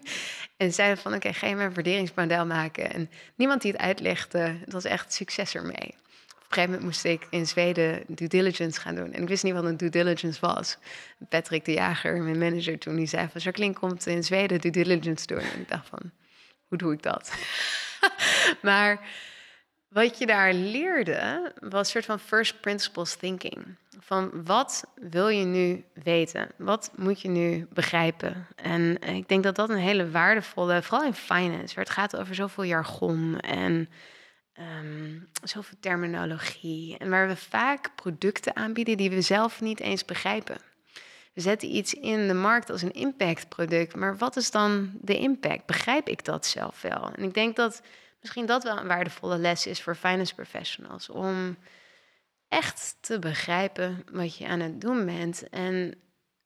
[0.57, 2.93] En zeiden van, oké, ga je maar waarderingsmodel maken.
[2.93, 5.95] En niemand die het uitlegde, het was echt succes ermee.
[6.47, 9.13] Op een gegeven moment moest ik in Zweden due diligence gaan doen.
[9.13, 10.77] En ik wist niet wat een due diligence was.
[11.29, 13.41] Patrick de Jager, mijn manager toen, die zei van...
[13.41, 15.39] Jacqueline komt in Zweden due diligence doen.
[15.39, 16.11] En ik dacht van,
[16.67, 17.31] hoe doe ik dat?
[18.61, 19.07] maar
[19.87, 23.75] wat je daar leerde, was een soort van first principles thinking.
[23.99, 26.51] Van wat wil je nu weten?
[26.57, 28.47] Wat moet je nu begrijpen?
[28.55, 32.35] En ik denk dat dat een hele waardevolle, vooral in finance, waar het gaat over
[32.35, 33.89] zoveel jargon en
[34.59, 36.97] um, zoveel terminologie.
[36.97, 40.57] En waar we vaak producten aanbieden die we zelf niet eens begrijpen.
[41.37, 45.65] We zetten iets in de markt als een impactproduct, maar wat is dan de impact?
[45.65, 47.11] Begrijp ik dat zelf wel?
[47.15, 47.81] En ik denk dat
[48.21, 51.09] misschien dat wel een waardevolle les is voor finance professionals.
[51.09, 51.57] Om
[52.47, 55.49] echt te begrijpen wat je aan het doen bent.
[55.49, 55.95] En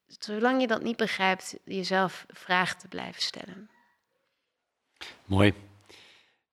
[0.07, 3.69] zolang je dat niet begrijpt, jezelf vragen te blijven stellen.
[5.25, 5.53] Mooi.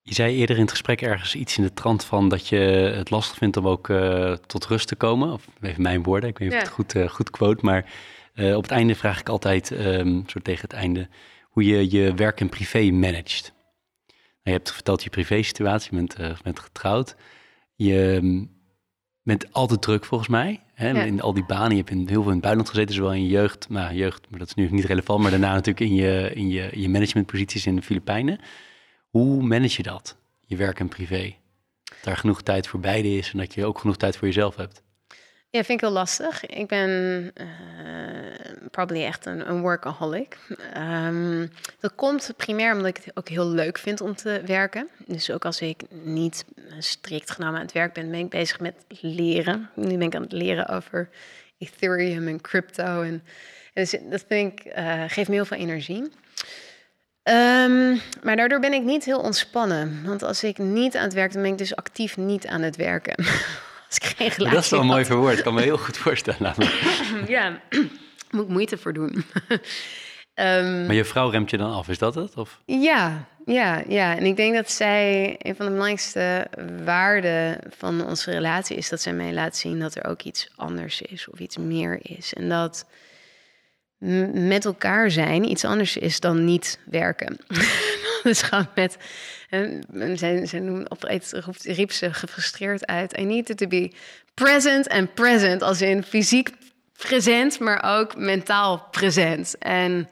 [0.01, 2.57] Je zei eerder in het gesprek ergens iets in de trant van dat je
[2.95, 5.31] het lastig vindt om ook uh, tot rust te komen.
[5.31, 7.91] Of even mijn woorden, ik weet niet of het goed, uh, goed quote, maar
[8.35, 11.07] uh, op het einde vraag ik altijd, um, soort tegen het einde,
[11.49, 13.53] hoe je je werk en privé managt
[14.49, 17.15] je hebt verteld je privé situatie, je bent, uh, bent getrouwd.
[17.75, 18.51] Je um,
[19.23, 20.63] bent altijd druk volgens mij.
[20.73, 21.05] Hè?
[21.05, 23.23] In al die banen, je hebt in, heel veel in het buitenland gezeten, zowel in
[23.23, 26.31] je jeugd, nou jeugd, maar dat is nu niet relevant, maar daarna natuurlijk in je,
[26.33, 28.39] in je, je managementposities in de Filipijnen.
[29.09, 31.35] Hoe manage je dat, je werk en privé?
[31.83, 34.55] Dat daar genoeg tijd voor beide is en dat je ook genoeg tijd voor jezelf
[34.55, 34.83] hebt.
[35.51, 36.45] Ja, vind ik heel lastig.
[36.45, 36.89] Ik ben
[37.35, 37.47] uh,
[38.71, 40.37] probably echt een, een workaholic.
[40.77, 44.89] Um, dat komt primair omdat ik het ook heel leuk vind om te werken.
[45.05, 46.45] Dus ook als ik niet
[46.79, 49.69] strikt genomen aan het werk ben, ben ik bezig met leren.
[49.73, 51.09] Nu ben ik aan het leren over
[51.57, 53.01] Ethereum en crypto.
[53.01, 53.23] En,
[53.73, 56.01] dus dat vind ik, uh, geeft me heel veel energie.
[57.23, 60.05] Um, maar daardoor ben ik niet heel ontspannen.
[60.05, 62.75] Want als ik niet aan het werk ben, ben ik dus actief niet aan het
[62.75, 63.15] werken.
[64.37, 65.37] Dat is wel mooi verwoord.
[65.37, 66.53] Ik kan me heel goed voorstellen.
[67.27, 67.61] ja,
[68.31, 69.25] moet ik moeite voor doen.
[70.35, 72.37] um, maar je vrouw remt je dan af, is dat het?
[72.37, 72.59] Of?
[72.65, 74.17] Ja, ja, ja.
[74.17, 76.47] En ik denk dat zij een van de belangrijkste
[76.83, 81.01] waarden van onze relatie is dat zij mij laat zien dat er ook iets anders
[81.01, 82.33] is of iets meer is.
[82.33, 82.85] En dat
[84.33, 87.37] met elkaar zijn iets anders is dan niet werken.
[88.23, 88.97] dus gewoon met.
[89.49, 91.03] En zij, zij op
[91.63, 93.17] riep ze gefrustreerd uit.
[93.17, 93.91] I need to be
[94.33, 95.61] present and present.
[95.61, 96.49] Als in fysiek
[96.97, 99.57] present, maar ook mentaal present.
[99.57, 100.09] En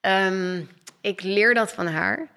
[0.00, 0.68] um,
[1.00, 2.28] ik leer dat van haar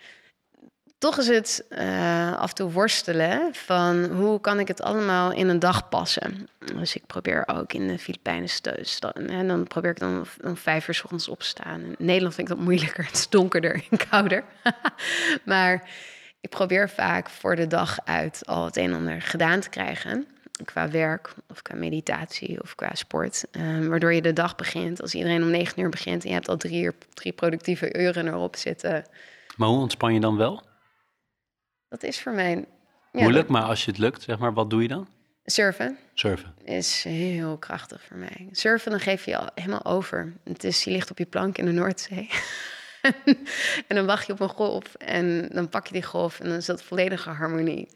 [1.01, 5.47] toch is het uh, af en toe worstelen van hoe kan ik het allemaal in
[5.47, 6.47] een dag passen.
[6.75, 10.87] Dus ik probeer ook in de Filipijnen te En dan probeer ik dan om vijf
[10.87, 11.81] uur s ochtends opstaan.
[11.81, 13.05] In Nederland vind ik dat moeilijker.
[13.11, 14.43] Het is donkerder en kouder.
[15.43, 15.89] maar
[16.41, 20.27] ik probeer vaak voor de dag uit al het een en ander gedaan te krijgen.
[20.65, 23.45] Qua werk of qua meditatie of qua sport.
[23.51, 25.01] Um, waardoor je de dag begint.
[25.01, 28.27] Als iedereen om negen uur begint en je hebt al drie, uur, drie productieve uren
[28.27, 29.05] erop zitten.
[29.55, 30.69] Maar hoe ontspan je dan wel?
[31.91, 32.65] Dat is voor mij...
[33.11, 35.07] Ja, Moeilijk, maar als je het lukt, zeg maar, wat doe je dan?
[35.45, 35.97] Surfen.
[36.13, 36.53] Surfen.
[36.63, 38.47] Is heel krachtig voor mij.
[38.51, 40.33] Surfen, dan geef je je helemaal over.
[40.43, 42.29] Het is, je ligt op je plank in de Noordzee.
[43.87, 46.57] en dan wacht je op een golf en dan pak je die golf en dan
[46.57, 47.87] is dat volledige harmonie.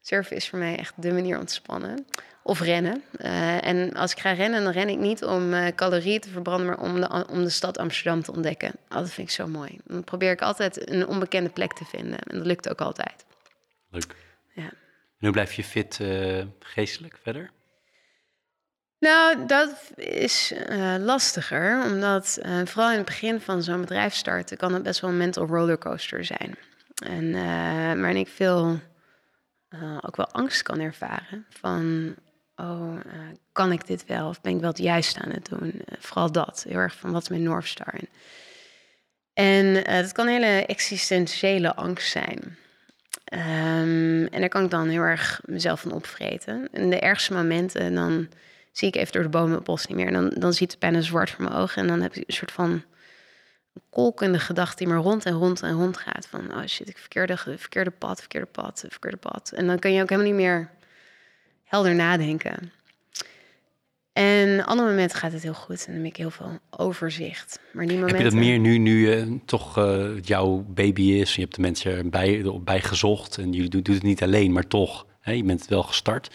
[0.00, 2.06] Surfen is voor mij echt de manier om te spannen.
[2.42, 3.02] Of rennen.
[3.18, 6.66] Uh, en als ik ga rennen, dan ren ik niet om uh, calorieën te verbranden,
[6.66, 8.72] maar om de, om de stad Amsterdam te ontdekken.
[8.88, 9.78] Oh, dat vind ik zo mooi.
[9.84, 12.18] Dan probeer ik altijd een onbekende plek te vinden.
[12.18, 13.24] En dat lukt ook altijd.
[13.90, 14.16] Leuk.
[14.54, 14.62] Ja.
[14.62, 17.50] En hoe blijf je fit uh, geestelijk verder?
[18.98, 24.56] Nou, dat is uh, lastiger, omdat uh, vooral in het begin van zo'n bedrijf starten
[24.56, 26.56] kan het best wel een mental rollercoaster zijn.
[27.04, 27.32] En
[28.00, 28.80] waarin ik veel
[30.00, 32.14] ook wel angst kan ervaren van,
[32.56, 32.96] oh,
[33.52, 35.82] kan ik dit wel of ben ik wel het juiste aan het doen?
[35.98, 38.00] vooral dat, heel erg van wat is mijn North Star?
[39.32, 42.58] En dat kan een hele existentiële angst zijn.
[43.32, 46.68] Um, en daar kan ik dan heel erg mezelf van opvreten.
[46.72, 48.28] In de ergste momenten dan
[48.72, 50.06] zie ik even door de bomen het bos niet meer.
[50.06, 51.82] En dan, dan ziet het bijna zwart voor mijn ogen.
[51.82, 52.84] En dan heb ik een soort van
[53.90, 56.26] kolkende gedachte die maar rond en rond en rond gaat.
[56.26, 59.52] Van, oh shit, ik verkeerde, verkeerde pad, verkeerde pad, verkeerde pad.
[59.54, 60.70] En dan kun je ook helemaal niet meer
[61.64, 62.72] helder nadenken.
[64.12, 67.60] En andere momenten gaat het heel goed en dan heb ik heel veel overzicht.
[67.72, 68.22] Maar die momenten...
[68.22, 71.34] Heb je dat meer nu, nu uh, toch uh, jouw baby is?
[71.34, 74.66] Je hebt de mensen erbij bij gezocht en je doet, doet het niet alleen, maar
[74.66, 75.06] toch.
[75.20, 76.34] Hè, je bent wel gestart.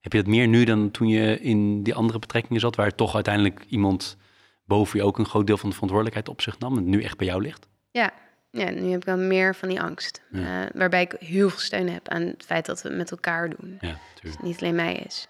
[0.00, 3.14] Heb je dat meer nu dan toen je in die andere betrekkingen zat, waar toch
[3.14, 4.16] uiteindelijk iemand
[4.64, 7.16] boven je ook een groot deel van de verantwoordelijkheid op zich nam en nu echt
[7.16, 7.66] bij jou ligt?
[7.90, 8.10] Ja,
[8.50, 10.22] ja nu heb ik wel meer van die angst.
[10.30, 10.62] Ja.
[10.62, 13.50] Uh, waarbij ik heel veel steun heb aan het feit dat we het met elkaar
[13.50, 13.76] doen.
[13.80, 15.28] Ja, dus het niet alleen mij is.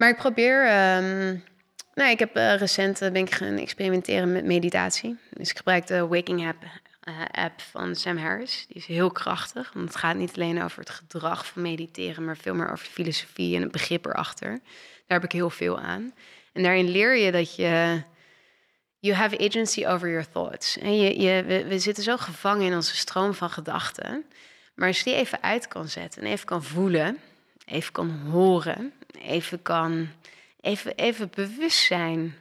[0.00, 0.60] Maar ik probeer.
[0.62, 1.44] Um,
[1.94, 5.18] nou, ik heb uh, recent uh, ben ik gaan experimenteren met meditatie.
[5.30, 6.62] Dus ik gebruik de Waking App
[7.04, 8.64] uh, app van Sam Harris.
[8.68, 9.72] Die is heel krachtig.
[9.72, 12.90] Want het gaat niet alleen over het gedrag van mediteren, maar veel meer over de
[12.90, 14.50] filosofie en het begrip erachter.
[15.06, 16.14] Daar heb ik heel veel aan.
[16.52, 18.02] En daarin leer je dat je.
[18.98, 20.78] You have agency over your thoughts.
[20.78, 24.24] En je, je, we, we zitten zo gevangen in onze stroom van gedachten.
[24.74, 27.18] Maar als je die even uit kan zetten en even kan voelen,
[27.64, 30.08] even kan horen, even kan
[30.60, 32.34] even, even bewust zijn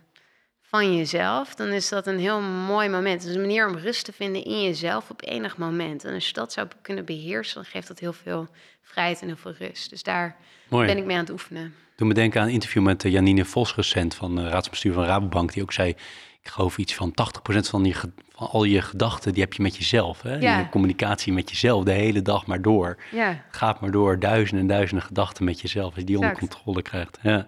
[0.61, 3.21] van jezelf, dan is dat een heel mooi moment.
[3.21, 6.03] Het is een manier om rust te vinden in jezelf op enig moment.
[6.03, 8.47] En als je dat zou kunnen beheersen, dan geeft dat heel veel
[8.81, 9.89] vrijheid en heel veel rust.
[9.89, 10.35] Dus daar
[10.67, 10.87] mooi.
[10.87, 11.75] ben ik mee aan het oefenen.
[11.95, 15.03] Toen me denken aan een interview met eh, Janine Vos recent van de raadsbestuur van
[15.03, 15.95] Rabobank, die ook zei,
[16.49, 17.15] geloof iets van 80%
[17.69, 20.21] van, die, van al je gedachten, die heb je met jezelf.
[20.21, 20.35] Hè?
[20.37, 20.59] Ja.
[20.59, 22.97] Je communicatie met jezelf de hele dag maar door.
[23.11, 23.43] Ja.
[23.51, 26.33] Gaat maar door, duizenden en duizenden gedachten met jezelf, als je die Exact.
[26.41, 27.19] onder controle krijgt.
[27.21, 27.47] Ja.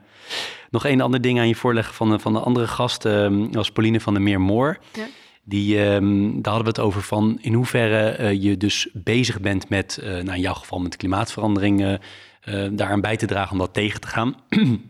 [0.70, 3.72] Nog een ander ding aan je voorleggen van, de- van de andere gast, um, was
[3.72, 4.78] Pauline van der Meer-Moor.
[4.94, 5.06] Ja.
[5.44, 9.70] Die, ehm, daar hadden we het over van in hoeverre eh, je dus bezig bent
[9.70, 11.94] met, nou in jouw geval met klimaatverandering, eh,
[12.42, 14.36] eh, daaraan bij te dragen om dat tegen te gaan.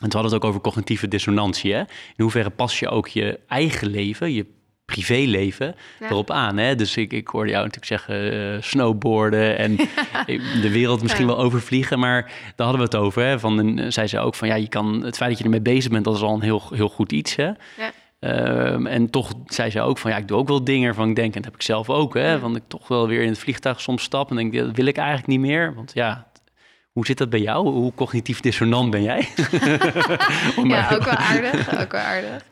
[0.00, 1.72] En toen hadden we het ook over cognitieve dissonantie.
[1.72, 1.78] Hè?
[1.80, 1.86] In
[2.16, 4.46] hoeverre pas je ook je eigen leven, je
[4.84, 6.06] privéleven, Ja.
[6.08, 6.56] erop aan.
[6.56, 6.74] Hè?
[6.74, 9.76] Dus ik, ik hoorde jou natuurlijk zeggen eh, snowboarden en
[10.62, 11.34] de wereld misschien Ja.
[11.34, 11.98] wel overvliegen.
[11.98, 12.22] Maar
[12.56, 13.22] daar hadden we het over.
[13.24, 13.38] Hè?
[13.38, 16.04] Van, zij zei ook van ja, je kan, het feit dat je ermee bezig bent,
[16.04, 17.36] dat is al een heel, heel goed iets.
[17.36, 17.44] Hè?
[17.46, 17.56] Ja.
[18.20, 21.16] Ehm, en toch zei ze ook van ja, ik doe ook wel dingen van ik
[21.16, 23.38] denk, en dat heb ik zelf ook, hè, van ik toch wel weer in het
[23.38, 25.74] vliegtuig soms stap en denk, dat wil ik eigenlijk niet meer.
[25.74, 26.26] Want ja,
[26.92, 27.68] hoe zit dat bij jou?
[27.68, 29.28] Hoe cognitief dissonant ben jij?
[30.64, 31.80] Ja, ook wel aardig.
[31.80, 32.44] Ook wel aardig.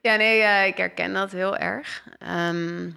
[0.00, 2.06] Ja, nee, eh, ik herken dat heel erg.
[2.18, 2.90] Ehm,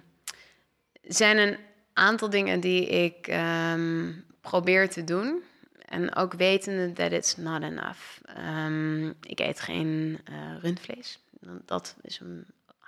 [1.00, 1.56] er zijn een
[1.92, 5.42] aantal dingen die ik ehm, probeer te doen.
[5.88, 8.00] En ook wetende that it's not enough.
[8.24, 11.18] Ehm, ik eet geen eh, rundvlees.
[11.64, 12.44] Dat is een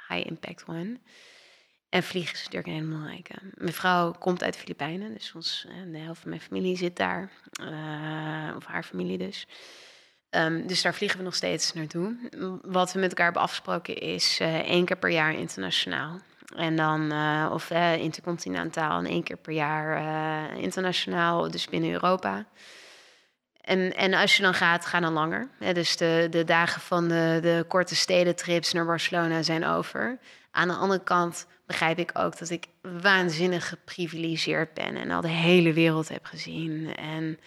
[0.09, 0.99] high impact one.
[1.89, 3.35] En vliegen is natuurlijk een hele belangrijke.
[3.55, 6.97] Mijn vrouw komt uit de Filipijnen, dus ons, eh, de helft van mijn familie zit
[6.97, 7.31] daar.
[7.53, 9.47] Eh, of haar familie dus.
[10.31, 12.17] Ehm, dus daar vliegen we nog steeds naartoe.
[12.63, 16.21] Wat we met elkaar hebben afgesproken is eh, één keer per jaar internationaal.
[16.57, 17.13] En dan,
[17.53, 22.47] of intercontinentaal en één keer per jaar internationaal, dus binnen Europa.
[23.61, 25.49] En, en als je dan gaat, ga dan langer.
[25.73, 30.19] Dus de, de dagen van de, de korte stedentrips naar Barcelona zijn over.
[30.51, 35.29] Aan de andere kant begrijp ik ook dat ik waanzinnig geprivilegeerd ben en al de
[35.29, 36.95] hele wereld heb gezien.
[36.97, 37.39] En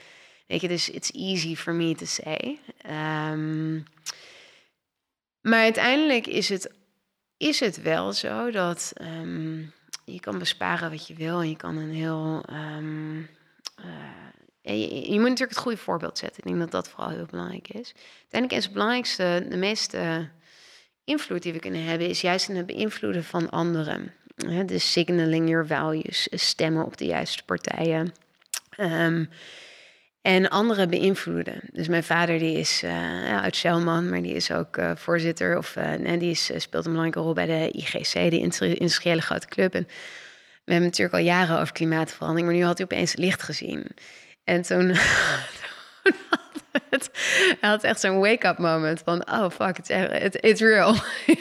[0.48, 2.60] weet je, dus it's easy for me to say.
[2.82, 3.76] Ehm,
[5.42, 6.72] maar uiteindelijk is het,
[7.38, 9.60] is het wel zo dat ehm,
[10.06, 12.44] je kan besparen wat je wil en je kan een heel.
[12.48, 13.22] ehm,
[14.62, 16.38] eh, je, je moet natuurlijk het goede voorbeeld zetten.
[16.38, 17.94] Ik denk dat dat vooral heel belangrijk is.
[18.20, 20.30] Uiteindelijk is het belangrijkste, de meeste
[21.04, 24.14] invloed die we kunnen hebben, is juist in het beïnvloeden van anderen.
[24.66, 28.14] Dus signaling your values, stemmen op de juiste partijen.
[28.76, 29.26] Ehm,
[30.22, 31.62] En anderen beïnvloeden.
[31.72, 35.76] Dus mijn vader die is uh, uit Shellman, maar die is ook uh, voorzitter of
[35.76, 39.74] uh, die is, speelt een belangrijke rol bij de IGC, de industriële grote club.
[39.76, 39.88] En
[40.64, 43.86] we hebben natuurlijk al jaren over klimaatverandering, maar nu had hij opeens licht gezien.
[44.44, 44.88] En toen,
[46.92, 47.10] het,
[47.60, 50.96] hij had echt zo'n wake-up moment van, oh fuck, it's, it, it's real.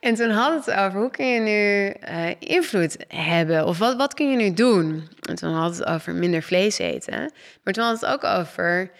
[0.00, 4.14] En toen had het over hoe kun je nu uh, invloed hebben of wat, wat
[4.14, 5.08] kun je nu doen?
[5.20, 7.32] En toen had het over minder vlees eten.
[7.64, 8.90] Maar toen had het ook over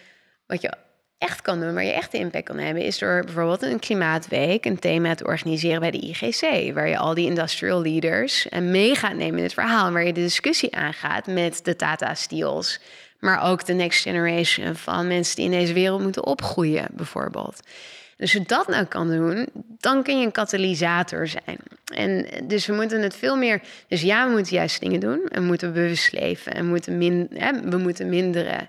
[0.46, 0.72] wat je
[1.18, 4.78] echt kan doen, waar je echt impact kan hebben, is door bijvoorbeeld een klimaatweek, een
[4.78, 9.14] thema te organiseren bij de IGC, waar je al die industrial leaders en mee gaat
[9.14, 12.80] nemen in het verhaal, waar je de discussie aangaat met de Tata Steels,
[13.20, 17.60] maar ook de next generation van mensen die in deze wereld moeten opgroeien, bijvoorbeeld.
[18.16, 19.48] Dus als je dat nou kan doen,
[19.78, 21.58] dan kun je een katalysator zijn.
[21.94, 23.60] En dus we moeten het veel meer.
[23.88, 25.26] Dus ja, we moeten juist dingen doen.
[25.28, 26.54] En moeten bewust leven.
[26.54, 28.68] En we moeten, min, hè, we moeten minderen.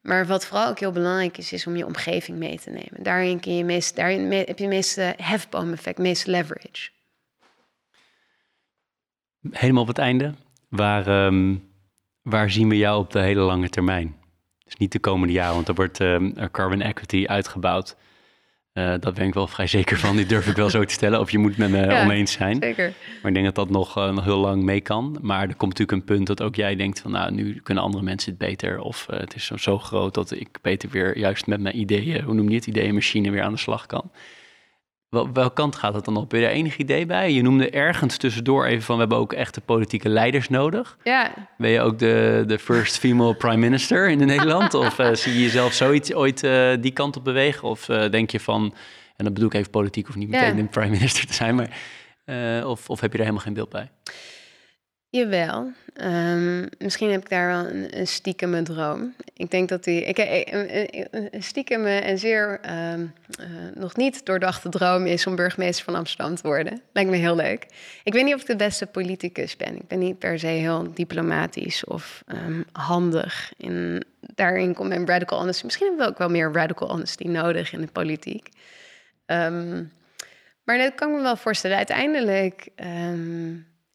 [0.00, 3.02] Maar wat vooral ook heel belangrijk is, is om je omgeving mee te nemen.
[3.02, 6.90] Daarin, kun je meest, daarin heb je het meeste hefboom-effect, meeste leverage.
[9.50, 10.34] Helemaal op het einde.
[10.68, 11.65] Waar, um,
[12.26, 14.16] waar zien we jou op de hele lange termijn?
[14.64, 17.96] Dus niet de komende jaren, want er wordt um, carbon equity uitgebouwd.
[18.74, 20.16] Uh, dat ben ik wel vrij zeker van.
[20.16, 21.20] Die durf ik wel zo te stellen.
[21.20, 22.56] Of je moet met me ja, oneens zijn.
[22.60, 22.92] Zeker.
[23.22, 25.18] Maar ik denk dat dat nog, uh, nog heel lang mee kan.
[25.20, 27.10] Maar er komt natuurlijk een punt dat ook jij denkt van...
[27.10, 28.80] nou, nu kunnen andere mensen het beter.
[28.80, 32.22] Of uh, het is zo, zo groot dat ik beter weer juist met mijn ideeën...
[32.22, 34.10] hoe noem je het, ideeënmachine weer aan de slag kan.
[35.08, 36.30] Wel, welke kant gaat het dan op?
[36.30, 37.32] Ben je daar enig idee bij?
[37.32, 38.94] Je noemde ergens tussendoor even van...
[38.94, 40.96] we hebben ook echte politieke leiders nodig.
[41.04, 41.32] Ja.
[41.58, 44.74] Ben je ook de, de first female prime minister in Nederland?
[44.84, 47.68] of uh, zie je jezelf zoiets ooit uh, die kant op bewegen?
[47.68, 48.74] Of uh, denk je van...
[49.16, 50.08] en dan bedoel ik even politiek...
[50.08, 50.60] of niet meteen ja.
[50.60, 51.54] een prime minister te zijn...
[51.54, 51.70] maar
[52.64, 53.90] of, of heb je er helemaal geen beeld bij?
[55.16, 55.72] Jawel.
[56.02, 59.14] Um, misschien heb ik daar wel een, een stiekeme droom.
[59.34, 60.04] Ik denk dat die.
[60.04, 62.60] Ik, een, een stiekeme en zeer
[62.92, 66.80] um, uh, nog niet doordachte droom is om burgemeester van Amsterdam te worden.
[66.92, 67.66] Lijkt me heel leuk.
[68.04, 69.76] Ik weet niet of ik de beste politicus ben.
[69.76, 73.52] Ik ben niet per se heel diplomatisch of um, handig.
[73.56, 75.64] In, daarin komt mijn radical honesty.
[75.64, 78.48] Misschien hebben we ook wel meer radical honesty nodig in de politiek.
[80.64, 81.76] maar dat kan ik me wel voorstellen.
[81.76, 82.68] Uiteindelijk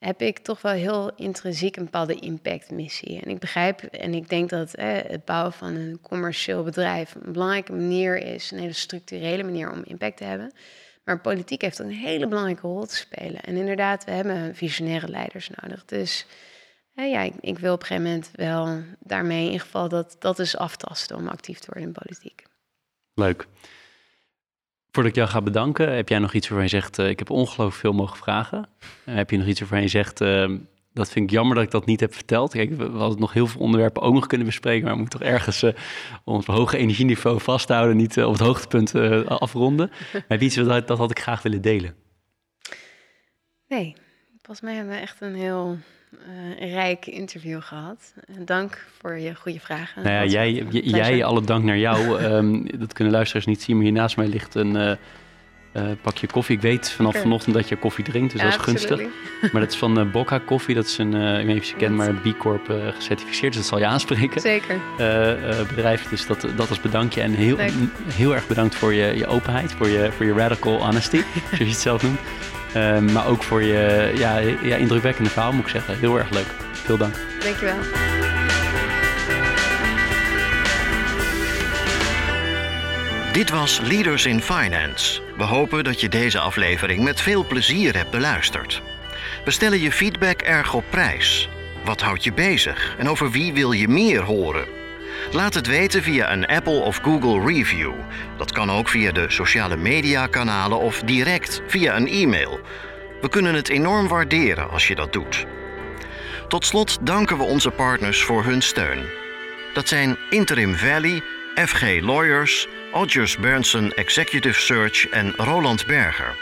[0.02, 3.22] heb ik toch wel heel intrinsiek een bepaalde impactmissie.
[3.22, 7.72] En ik begrijp en ik denk dat het bouwen van een commercieel bedrijf een belangrijke
[7.72, 10.54] manier is, een hele structurele manier om impact te hebben.
[11.04, 13.41] Maar politiek heeft een hele belangrijke rol te spelen.
[13.41, 15.86] En inderdaad, we hebben visionaire leiders nodig.
[15.86, 16.26] Dus
[16.93, 20.58] ja, ik, ik, wil op een gegeven moment wel daarmee in geval dat, dat is
[20.58, 22.43] aftasten om actief te worden in politiek.
[23.14, 23.47] Leuk.
[24.92, 27.30] Voordat ik jou ga bedanken, heb jij nog iets waarvan je zegt: uh, Ik heb
[27.30, 28.70] ongelooflijk veel mogen vragen?
[29.06, 30.50] Uh, heb je nog iets waarvan je zegt: uh,
[30.94, 32.52] Dat vind ik jammer dat ik dat niet heb verteld?
[32.52, 35.20] Kijk, we, we hadden nog heel veel onderwerpen ook nog kunnen bespreken, maar we moeten
[35.20, 35.66] toch ergens
[36.24, 38.96] ons hoge energieniveau vasthouden, niet op het hoogtepunt
[39.28, 39.89] afronden.
[40.12, 41.96] Maar heb je iets dat, dat had ik graag willen delen?
[43.68, 43.96] Nee,
[44.42, 45.78] volgens mij hebben we echt een heel
[46.12, 48.14] uh, rijk interview gehad.
[48.45, 50.03] Dank voor je goede vragen.
[50.03, 52.24] Nou ja, jij, jij, alle dank naar jou.
[52.24, 54.91] um, dat kunnen luisteraars niet zien, maar hier naast mij ligt een uh,
[55.74, 56.55] uh, pakje koffie.
[56.55, 57.22] Ik weet vanaf okay.
[57.22, 59.01] vanochtend dat je koffie drinkt, dus ja, dat is gunstig.
[59.51, 60.76] Maar dat is van Bokka Koffie.
[60.76, 63.53] Dat is een, ik weet niet of je kent, maar B Corp gecertificeerd.
[63.53, 64.41] Dus dat zal je aanspreken.
[64.41, 64.80] Zeker.
[65.68, 67.22] bedrijf, dus dat, dat is bedankje.
[67.22, 67.57] En heel,
[68.14, 71.66] heel erg bedankt voor je, je openheid, voor je, voor je radical honesty, zoals je
[71.66, 72.20] het zelf noemt.
[72.76, 75.99] Uh, maar ook voor je ja, ja, indrukwekkende verhaal, moet ik zeggen.
[75.99, 76.47] Heel erg leuk.
[76.72, 77.15] Veel dank.
[77.43, 77.76] Dankjewel.
[83.34, 85.22] Dit was Leaders in Finance.
[85.38, 88.82] We hopen dat je deze aflevering met veel plezier hebt beluisterd.
[89.45, 91.49] We stellen je feedback erg op prijs.
[91.86, 94.80] Wat houdt je bezig en over wie wil je meer horen?
[95.32, 97.93] Laat het weten via een Apple of Google review.
[98.37, 102.59] Dat kan ook via de sociale mediakanalen of direct via een e-mail.
[103.21, 105.46] We kunnen het enorm waarderen als je dat doet.
[106.47, 109.05] Tot slot danken we onze partners voor hun steun.
[109.74, 111.24] Dat zijn Interim Valley,
[111.55, 116.36] FG Lawyers, Odgers Berndsen Executive Search en Roland Berger.